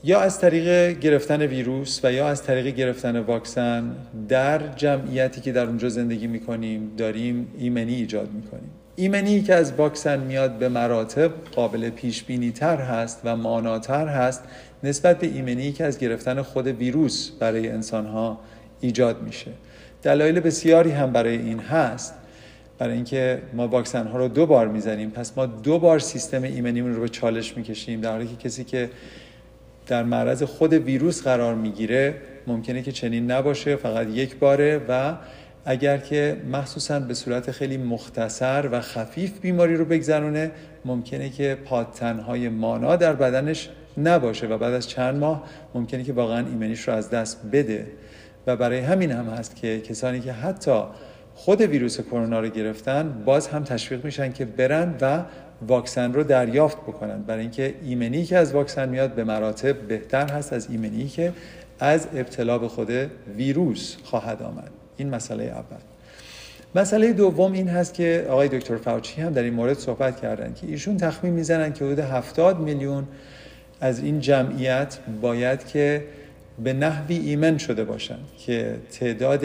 یا 0.05 0.21
از 0.21 0.41
طریق 0.41 0.99
گرفتن 0.99 1.43
ویروس 1.43 2.01
و 2.05 2.13
یا 2.13 2.29
از 2.29 2.43
طریق 2.43 2.67
گرفتن 2.67 3.17
واکسن 3.17 3.97
در 4.29 4.69
جمعیتی 4.77 5.41
که 5.41 5.53
در 5.53 5.65
اونجا 5.67 5.89
زندگی 5.89 6.27
می‌کنیم 6.27 6.91
داریم 6.97 7.49
ایمنی 7.59 7.95
ایجاد 7.95 8.33
می‌کنیم. 8.33 8.71
ایمنی 8.97 9.43
که 9.43 9.55
از 9.55 9.73
واکسن 9.73 10.21
میاد 10.21 10.59
به 10.59 10.69
مراتب 10.69 11.31
قابل 11.55 11.91
پیش 11.91 12.23
بینی 12.23 12.53
تر 12.53 12.77
هست 12.77 13.21
و 13.25 13.37
ماناتر 13.37 14.07
هست 14.07 14.43
نسبت 14.83 15.19
به 15.19 15.27
ایمنی 15.27 15.73
که 15.73 15.85
از 15.85 15.99
گرفتن 15.99 16.43
خود 16.43 16.67
ویروس 16.67 17.31
برای 17.31 17.69
انسان 17.69 18.07
ها 18.07 18.41
ایجاد 18.81 19.23
میشه. 19.23 19.51
دلایل 20.03 20.41
بسیاری 20.41 20.91
هم 20.91 21.13
برای 21.13 21.37
این 21.37 21.59
هست. 21.59 22.15
برای 22.79 22.95
اینکه 22.95 23.43
ما 23.53 23.69
واکسن 23.69 24.07
ها 24.07 24.19
رو 24.19 24.29
دو 24.29 24.47
بار 24.47 24.69
می‌زنیم 24.69 25.11
پس 25.11 25.33
ما 25.37 25.47
دو 25.47 25.79
بار 25.79 25.99
سیستم 25.99 26.43
ایمنیمون 26.43 26.95
رو 26.95 27.01
به 27.01 27.09
چالش 27.09 27.57
می‌کشیم. 27.57 28.01
در 28.01 28.11
حالی 28.11 28.27
که 28.27 28.37
کسی 28.37 28.65
که 28.65 28.91
در 29.87 30.03
معرض 30.03 30.43
خود 30.43 30.73
ویروس 30.73 31.23
قرار 31.23 31.55
می‌گیره 31.55 32.15
ممکنه 32.47 32.83
که 32.83 32.93
چنین 32.93 33.31
نباشه 33.31 33.77
فقط 33.77 34.09
یک 34.09 34.37
باره 34.37 34.81
و 34.89 35.15
اگر 35.65 35.99
که 35.99 36.37
مخصوصا 36.53 37.01
به 37.01 37.15
صورت 37.15 37.51
خیلی 37.51 37.77
مختصر 37.77 38.69
و 38.73 38.81
خفیف 38.81 39.41
بیماری 39.41 39.77
رو 39.77 39.85
بگذرونه 39.85 40.51
ممکنه 40.85 41.31
که 41.31 41.59
پادتنهای 41.65 42.49
مانا 42.49 42.97
در 42.97 43.13
بدنش 43.13 43.71
نباشه 43.99 44.47
و 44.47 44.59
بعد 44.59 44.75
از 44.75 44.89
چند 44.89 45.19
ماه 45.19 45.45
ممکنه 45.75 46.05
که 46.05 46.13
واقعا 46.13 46.47
ایمنیش 46.47 46.89
رو 46.89 46.95
از 46.95 47.11
دست 47.11 47.41
بده. 47.53 47.87
و 48.47 48.57
برای 48.57 48.79
همین 48.79 49.11
هم 49.11 49.27
هست 49.27 49.57
که 49.57 49.81
کسانی 49.81 50.21
که 50.21 50.33
حتی 50.33 50.83
خود 51.35 51.61
ویروس 51.61 52.01
کرونا 52.01 52.41
رو 52.41 52.49
گرفتن 52.49 53.23
باز 53.25 53.49
هم 53.49 53.65
تشویق 53.65 54.05
میشن 54.05 54.33
که 54.33 54.45
برن 54.45 54.95
و 55.01 55.23
واکسن 55.67 56.13
رو 56.13 56.23
دریافت 56.23 56.77
بکنن. 56.77 57.23
برای 57.23 57.41
اینکه 57.41 57.75
ایمنی 57.83 58.25
که 58.25 58.37
از 58.37 58.55
واکسن 58.55 58.89
میاد 58.89 59.15
به 59.15 59.25
مراتب 59.25 59.81
بهتر 59.81 60.29
هست 60.33 60.53
از 60.53 60.71
ایمنی 60.71 61.09
که 61.09 61.33
از 61.81 62.09
ابتلا 62.15 62.59
به 62.59 62.69
خود 62.69 62.91
ویروس 63.37 63.97
خواهد 64.05 64.43
آمد. 64.43 64.82
این 64.97 65.11
مسئله 65.11 65.45
اول. 65.45 65.81
مسئله 66.75 67.13
دوم 67.13 67.53
این 67.53 67.69
هست 67.69 67.95
که 67.95 68.27
آقای 68.31 68.49
دکتر 68.49 68.77
فاوچی 68.77 69.21
هم 69.21 69.33
در 69.33 69.43
این 69.43 69.55
مورد 69.55 69.79
صحبت 69.79 70.21
کردن 70.21 70.55
که 70.55 70.67
ایشون 70.67 70.97
تخمین 70.97 71.33
می‌زنن 71.33 71.73
که 71.73 71.85
حدود 71.85 71.99
70 71.99 72.61
میلیون 72.61 73.09
از 73.81 73.99
این 73.99 74.21
جمعیت 74.21 74.99
باید 75.23 75.67
که 75.67 76.05
به 76.65 76.73
نحوی 76.73 77.17
ایمن 77.17 77.59
شده 77.59 77.85
باشن 77.85 78.19
که 78.39 78.77
تعداد 78.93 79.45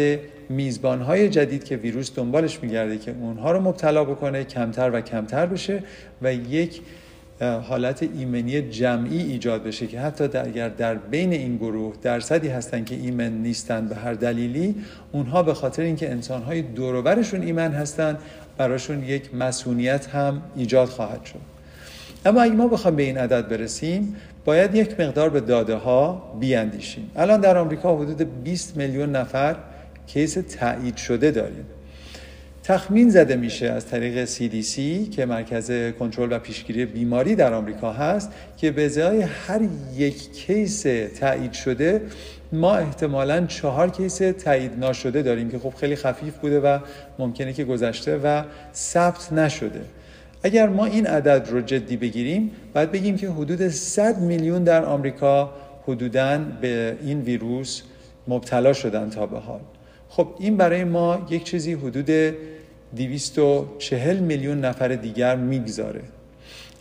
میزبانهای 0.49 1.29
جدید 1.29 1.63
که 1.63 1.75
ویروس 1.75 2.15
دنبالش 2.15 2.59
میگرده 2.61 2.97
که 2.97 3.15
اونها 3.21 3.51
رو 3.51 3.59
مبتلا 3.59 4.03
بکنه 4.03 4.43
کمتر 4.43 4.91
و 4.93 5.01
کمتر 5.01 5.45
بشه 5.45 5.83
و 6.21 6.33
یک 6.33 6.81
حالت 7.41 8.03
ایمنی 8.03 8.61
جمعی 8.61 9.21
ایجاد 9.21 9.63
بشه 9.63 9.87
که 9.87 9.99
حتی 9.99 10.37
اگر 10.37 10.69
در 10.69 10.95
بین 10.95 11.33
این 11.33 11.57
گروه 11.57 11.95
درصدی 12.01 12.47
هستن 12.47 12.83
که 12.83 12.95
ایمن 12.95 13.31
نیستن 13.31 13.87
به 13.87 13.95
هر 13.95 14.13
دلیلی 14.13 14.75
اونها 15.11 15.43
به 15.43 15.53
خاطر 15.53 15.83
اینکه 15.83 16.11
انسانهای 16.11 16.61
دوروبرشون 16.61 17.41
ایمن 17.41 17.71
هستن 17.71 18.17
براشون 18.57 19.03
یک 19.03 19.35
مسئولیت 19.35 20.07
هم 20.07 20.41
ایجاد 20.55 20.87
خواهد 20.87 21.25
شد. 21.25 21.39
اما 22.25 22.41
اگه 22.41 22.53
ما 22.53 22.67
بخوام 22.67 22.95
به 22.95 23.03
این 23.03 23.17
عدد 23.17 23.47
برسیم 23.47 24.15
باید 24.45 24.75
یک 24.75 24.99
مقدار 24.99 25.29
به 25.29 25.39
داده 25.39 25.75
ها 25.75 26.37
بیاندیشیم. 26.39 27.11
الان 27.15 27.41
در 27.41 27.57
آمریکا 27.57 27.97
حدود 27.97 28.43
20 28.43 28.77
میلیون 28.77 29.15
نفر 29.15 29.55
کیس 30.07 30.33
تایید 30.33 30.97
شده 30.97 31.31
داریم. 31.31 31.65
تخمین 32.67 33.09
زده 33.09 33.35
میشه 33.35 33.65
از 33.65 33.85
طریق 33.85 34.25
CDC 34.25 34.75
که 35.15 35.25
مرکز 35.25 35.71
کنترل 35.99 36.31
و 36.31 36.39
پیشگیری 36.39 36.85
بیماری 36.85 37.35
در 37.35 37.53
آمریکا 37.53 37.91
هست 37.91 38.31
که 38.57 38.71
به 38.71 38.85
ازای 38.85 39.21
هر 39.21 39.61
یک 39.95 40.33
کیس 40.33 40.85
تایید 41.19 41.53
شده 41.53 42.01
ما 42.51 42.75
احتمالا 42.75 43.45
چهار 43.45 43.89
کیس 43.89 44.17
تایید 44.17 44.71
ناشده 44.79 45.21
داریم 45.21 45.49
که 45.49 45.59
خب 45.59 45.73
خیلی 45.75 45.95
خفیف 45.95 46.37
بوده 46.37 46.59
و 46.59 46.79
ممکنه 47.19 47.53
که 47.53 47.63
گذشته 47.63 48.17
و 48.17 48.43
ثبت 48.73 49.33
نشده. 49.33 49.81
اگر 50.43 50.69
ما 50.69 50.85
این 50.85 51.07
عدد 51.07 51.47
رو 51.51 51.61
جدی 51.61 51.97
بگیریم 51.97 52.51
باید 52.73 52.91
بگیم 52.91 53.17
که 53.17 53.29
حدود 53.29 53.67
100 53.67 54.17
میلیون 54.17 54.63
در 54.63 54.85
آمریکا 54.85 55.53
حدوداً 55.83 56.37
به 56.61 56.97
این 57.01 57.21
ویروس 57.21 57.81
مبتلا 58.27 58.73
شدن 58.73 59.09
تا 59.09 59.25
به 59.25 59.39
حال. 59.39 59.59
خب 60.09 60.27
این 60.39 60.57
برای 60.57 60.83
ما 60.83 61.27
یک 61.29 61.43
چیزی 61.43 61.73
حدود 61.73 62.09
240 62.95 64.19
میلیون 64.19 64.59
نفر 64.65 64.87
دیگر 64.87 65.35
می‌گذاره. 65.35 66.01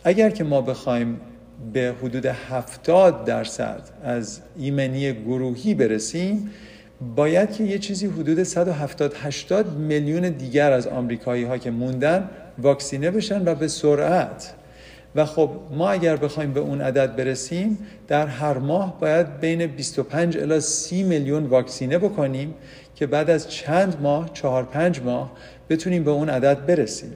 اگر 0.03 0.29
که 0.29 0.43
ما 0.43 0.61
بخوایم 0.61 1.21
به 1.73 1.93
حدود 2.01 2.25
70 2.25 3.25
درصد 3.25 3.81
از 4.03 4.39
ایمنی 4.57 5.13
گروهی 5.13 5.73
برسیم 5.73 6.51
باید 7.15 7.53
که 7.53 7.63
یه 7.63 7.79
چیزی 7.79 8.07
حدود 8.07 8.43
170 8.43 9.13
80 9.21 9.77
میلیون 9.77 10.29
دیگر 10.29 10.71
از 10.71 10.87
آمریکایی 10.87 11.43
ها 11.43 11.57
که 11.57 11.71
موندن 11.71 12.29
واکسینه 12.57 13.11
بشن 13.11 13.47
و 13.47 13.55
به 13.55 13.67
سرعت. 13.67 14.53
و 15.15 15.25
خب 15.25 15.49
ما 15.71 15.89
اگر 15.89 16.15
بخوایم 16.15 16.53
به 16.53 16.59
اون 16.59 16.81
عدد 16.81 17.15
برسیم 17.15 17.77
در 18.07 18.27
هر 18.27 18.57
ماه 18.57 18.99
باید 18.99 19.39
بین 19.39 19.67
25 19.67 20.37
الی 20.37 20.59
30 20.59 21.03
میلیون 21.03 21.45
واکسینه 21.45 21.97
بکنیم 21.97 22.53
که 22.95 23.07
بعد 23.07 23.29
از 23.29 23.51
چند 23.51 23.97
ماه 24.01 24.29
چهار 24.33 24.63
پنج 24.63 25.01
ماه 25.01 25.31
بتونیم 25.69 26.03
به 26.03 26.11
اون 26.11 26.29
عدد 26.29 26.65
برسیم. 26.65 27.13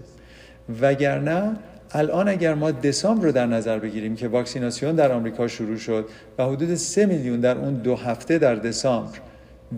وگرنه 0.82 1.56
الان 1.94 2.30
اگر 2.30 2.54
ما 2.54 2.72
دسامبر 2.72 3.26
رو 3.26 3.32
در 3.32 3.46
نظر 3.46 3.80
بگیریم 3.80 4.16
که 4.16 4.28
واکسیناسیون 4.28 4.96
در 4.96 5.12
آمریکا 5.12 5.48
شروع 5.48 5.78
شد 5.78 6.10
و 6.38 6.46
حدود 6.46 6.76
3 6.76 7.06
میلیون 7.06 7.40
در 7.40 7.58
اون 7.58 7.74
دو 7.74 7.96
هفته 7.96 8.38
در 8.38 8.56
دسامبر 8.56 9.18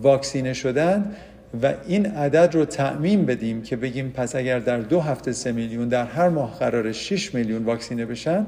واکسینه 0.01 0.53
شدن 0.53 1.15
و 1.63 1.73
این 1.87 2.05
عدد 2.05 2.55
رو 2.55 2.65
تعمین 2.65 3.25
بدیم 3.25 3.61
که 3.61 3.75
بگیم 3.75 4.09
پس 4.09 4.35
اگر 4.35 4.59
در 4.59 4.77
دو 4.77 4.99
هفته 4.99 5.31
سه 5.31 5.51
میلیون 5.51 5.87
در 5.87 6.05
هر 6.05 6.29
ماه 6.29 6.59
قرار 6.59 6.91
6 6.91 7.35
میلیون 7.35 7.63
واکسینه 7.63 8.05
بشن 8.05 8.45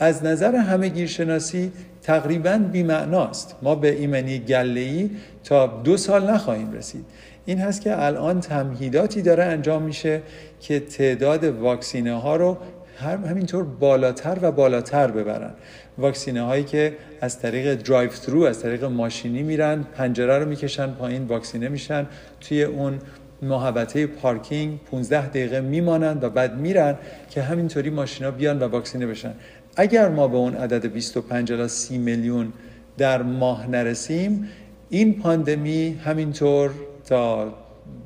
از 0.00 0.24
نظر 0.24 0.54
همه 0.54 0.88
گیرشناسی 0.88 1.72
تقریبا 2.02 2.58
بیمعناست. 2.72 3.56
ما 3.62 3.74
به 3.74 3.92
ایمنی 3.92 4.38
گله‌ای 4.38 5.10
تا 5.44 5.66
دو 5.66 5.96
سال 5.96 6.30
نخواهیم 6.30 6.72
رسید. 6.72 7.04
این 7.46 7.58
هست 7.58 7.80
که 7.80 8.04
الان 8.04 8.40
تمهیداتی 8.40 9.22
داره 9.22 9.44
انجام 9.44 9.82
میشه 9.82 10.22
که 10.60 10.80
تعداد 10.80 11.44
واکسینه 11.44 12.14
ها 12.14 12.36
رو 12.36 12.56
همینطور 13.00 13.64
بالاتر 13.64 14.38
و 14.42 14.52
بالاتر 14.52 15.10
ببرن. 15.10 15.50
واکسینه 15.98 16.42
هایی 16.42 16.64
که 16.64 16.96
از 17.20 17.38
طریق 17.38 17.74
drive 17.74 18.10
through 18.10 18.42
از 18.42 18.62
طریق 18.62 18.84
ماشینی 18.84 19.42
میرن 19.42 19.82
پنجره 19.82 20.38
رو 20.38 20.48
می‌کشن 20.48 20.86
پایین 20.86 21.24
واکسینه 21.24 21.68
میشن 21.68 22.06
توی 22.40 22.62
اون 22.62 22.98
محوطه 23.42 24.06
پارکینگ 24.06 24.80
15 24.90 25.28
دقیقه 25.28 25.60
میمانند 25.60 26.24
و 26.24 26.30
بعد 26.30 26.58
میرن 26.58 26.94
که 27.30 27.42
همینطوری 27.42 27.90
ماشینا 27.90 28.30
بیان 28.30 28.58
و 28.58 28.68
واکسینه 28.68 29.06
بشن. 29.06 29.32
اگر 29.76 30.08
ما 30.08 30.28
به 30.28 30.36
اون 30.36 30.54
عدد 30.54 30.86
25 30.86 31.52
الی 31.52 31.68
30 31.68 31.98
میلیون 31.98 32.52
در 32.98 33.22
ماه 33.22 33.66
نرسیم 33.66 34.48
این 34.90 35.18
پاندمی 35.18 36.00
همینطور 36.04 36.70
تا 37.06 37.54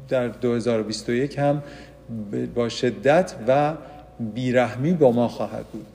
در 0.08 0.28
2021 0.28 1.38
هم 1.38 1.62
با 2.54 2.68
شدت 2.68 3.34
و 3.48 3.74
بیرحمی 4.34 4.92
با 4.92 5.12
ما 5.12 5.28
خواهد 5.28 5.64
بود. 5.66 5.86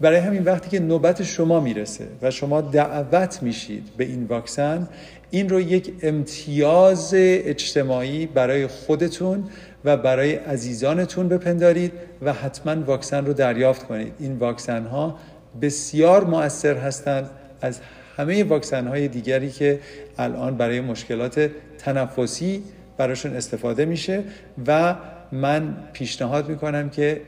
برای 0.00 0.18
همین 0.18 0.44
وقتی 0.44 0.70
که 0.70 0.80
نوبت 0.80 1.22
شما 1.22 1.60
می‌رسه 1.60 2.06
و 2.22 2.30
شما 2.30 2.60
دعوت 2.60 3.42
میشید 3.42 3.88
به 3.96 4.04
این 4.04 4.24
واکسن 4.24 4.88
این 5.30 5.48
رو 5.48 5.60
یک 5.60 5.92
امتیاز 6.02 7.10
اجتماعی 7.14 8.26
برای 8.26 8.66
خودتون 8.66 9.44
و 9.84 9.96
برای 9.96 10.34
عزیزانتون 10.34 11.28
بپندارید 11.28 11.92
و 12.22 12.32
حتما 12.32 12.84
واکسن 12.84 13.26
رو 13.26 13.32
دریافت 13.32 13.86
کنید. 13.86 14.12
این 14.18 14.38
واکسن 14.38 14.86
ها 14.86 15.18
بسیار 15.62 16.24
مؤثر 16.24 16.76
هستند 16.76 17.30
از 17.60 17.80
همه 18.16 18.44
واکسن 18.44 18.86
های 18.86 19.08
دیگری 19.08 19.50
که 19.50 19.80
الان 20.18 20.56
برای 20.56 20.80
مشکلات 20.80 21.50
تنفسی 21.84 22.62
براشون 22.96 23.36
استفاده 23.36 23.84
میشه 23.84 24.22
و 24.66 24.94
من 25.32 25.76
پیشنهاد 25.92 26.48
می‌کنم 26.48 26.90
که 26.90 27.20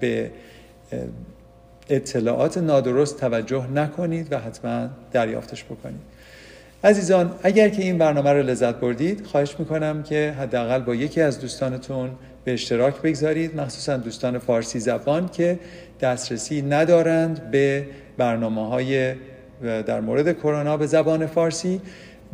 به 0.00 0.30
اطلاعات 1.90 2.58
نادرست 2.58 3.20
توجه 3.20 3.66
نکنید 3.66 4.32
و 4.32 4.38
حتما 4.38 4.88
دریافتش 5.12 5.64
بکنید. 5.64 6.00
عزیزان 6.84 7.34
اگر 7.42 7.68
که 7.68 7.82
این 7.82 7.98
برنامه 7.98 8.32
رو 8.32 8.42
لذت 8.42 8.74
بردید 8.74 9.26
خواهش 9.26 9.56
می‌کنم 9.58 10.02
که 10.02 10.34
حداقل 10.38 10.78
با 10.78 10.94
یکی 10.94 11.20
از 11.20 11.40
دوستانتون 11.40 12.10
به 12.44 12.52
اشتراک 12.52 13.02
بگذارید 13.02 13.56
مخصوصا 13.56 13.96
دوستان 13.96 14.38
فارسی 14.38 14.80
زبان 14.80 15.28
که 15.28 15.58
دسترسی 16.00 16.62
ندارند 16.62 17.50
به 17.50 17.86
برنامه 18.16 18.68
های 18.68 19.14
در 19.62 20.00
مورد 20.00 20.38
کرونا 20.38 20.76
به 20.76 20.86
زبان 20.86 21.26
فارسی. 21.26 21.80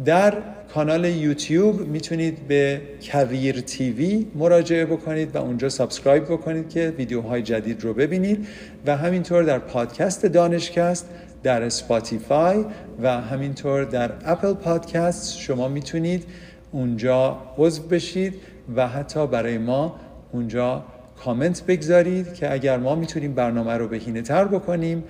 در 0.05 0.35
کانال 0.75 1.05
یوتیوب 1.05 1.81
می‌تونید 1.89 2.49
به 2.49 2.81
کریر 3.01 3.61
TV 3.61 4.27
مراجعه 4.35 4.85
بکنید 4.85 5.37
و 5.37 5.39
اونجا 5.39 5.69
subscribe 5.69 6.25
بکنید 6.25 6.69
که 6.69 6.95
ویدیوهای 6.99 7.43
جدید 7.43 7.83
رو 7.83 7.95
ببینید 7.95 8.47
و 8.87 8.97
همینطور 8.97 9.43
در 9.43 9.59
پادکست 9.59 10.27
دانشکست 10.27 11.09
در 11.43 11.63
اسپاتیفای 11.63 12.65
و 13.03 13.21
همینطور 13.21 13.85
در 13.85 14.11
اپل 14.25 14.55
پادکست 14.55 15.39
شما 15.39 15.69
می‌تونید 15.69 16.25
اونجا 16.73 17.39
عضو 17.59 17.83
بشید 17.83 18.35
و 18.77 18.89
حتی 18.89 19.27
برای 19.27 19.59
ما 19.59 20.01
اونجا 20.33 20.85
کامنت 21.25 21.63
بگذارید 21.67 22.35
که 22.35 22.53
اگر 22.53 22.79
ما 22.79 22.95
می‌تونیم 22.95 23.35
برنامه 23.35 23.73
رو 23.73 23.89
بهینه 23.89 24.23
تر 24.23 24.45
بکنیم 24.45 25.05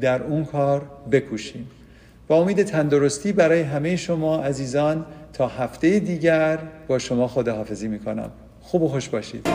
در 0.00 0.22
اون 0.22 0.44
کار 0.44 0.82
بکوشیم. 1.12 1.70
با 2.28 2.36
امید 2.36 2.62
تندرستی 2.62 3.32
برای 3.32 3.62
همه 3.62 3.96
شما 3.96 4.42
عزیزان 4.42 5.06
تا 5.32 5.48
هفته 5.48 5.98
دیگر 5.98 6.58
با 6.88 6.98
شما 6.98 7.28
خداحافظی 7.28 7.88
می‌کنم. 7.88 8.30
خوب 8.60 8.82
و 8.82 8.88
خوش 8.88 9.08
باشید. 9.08 9.48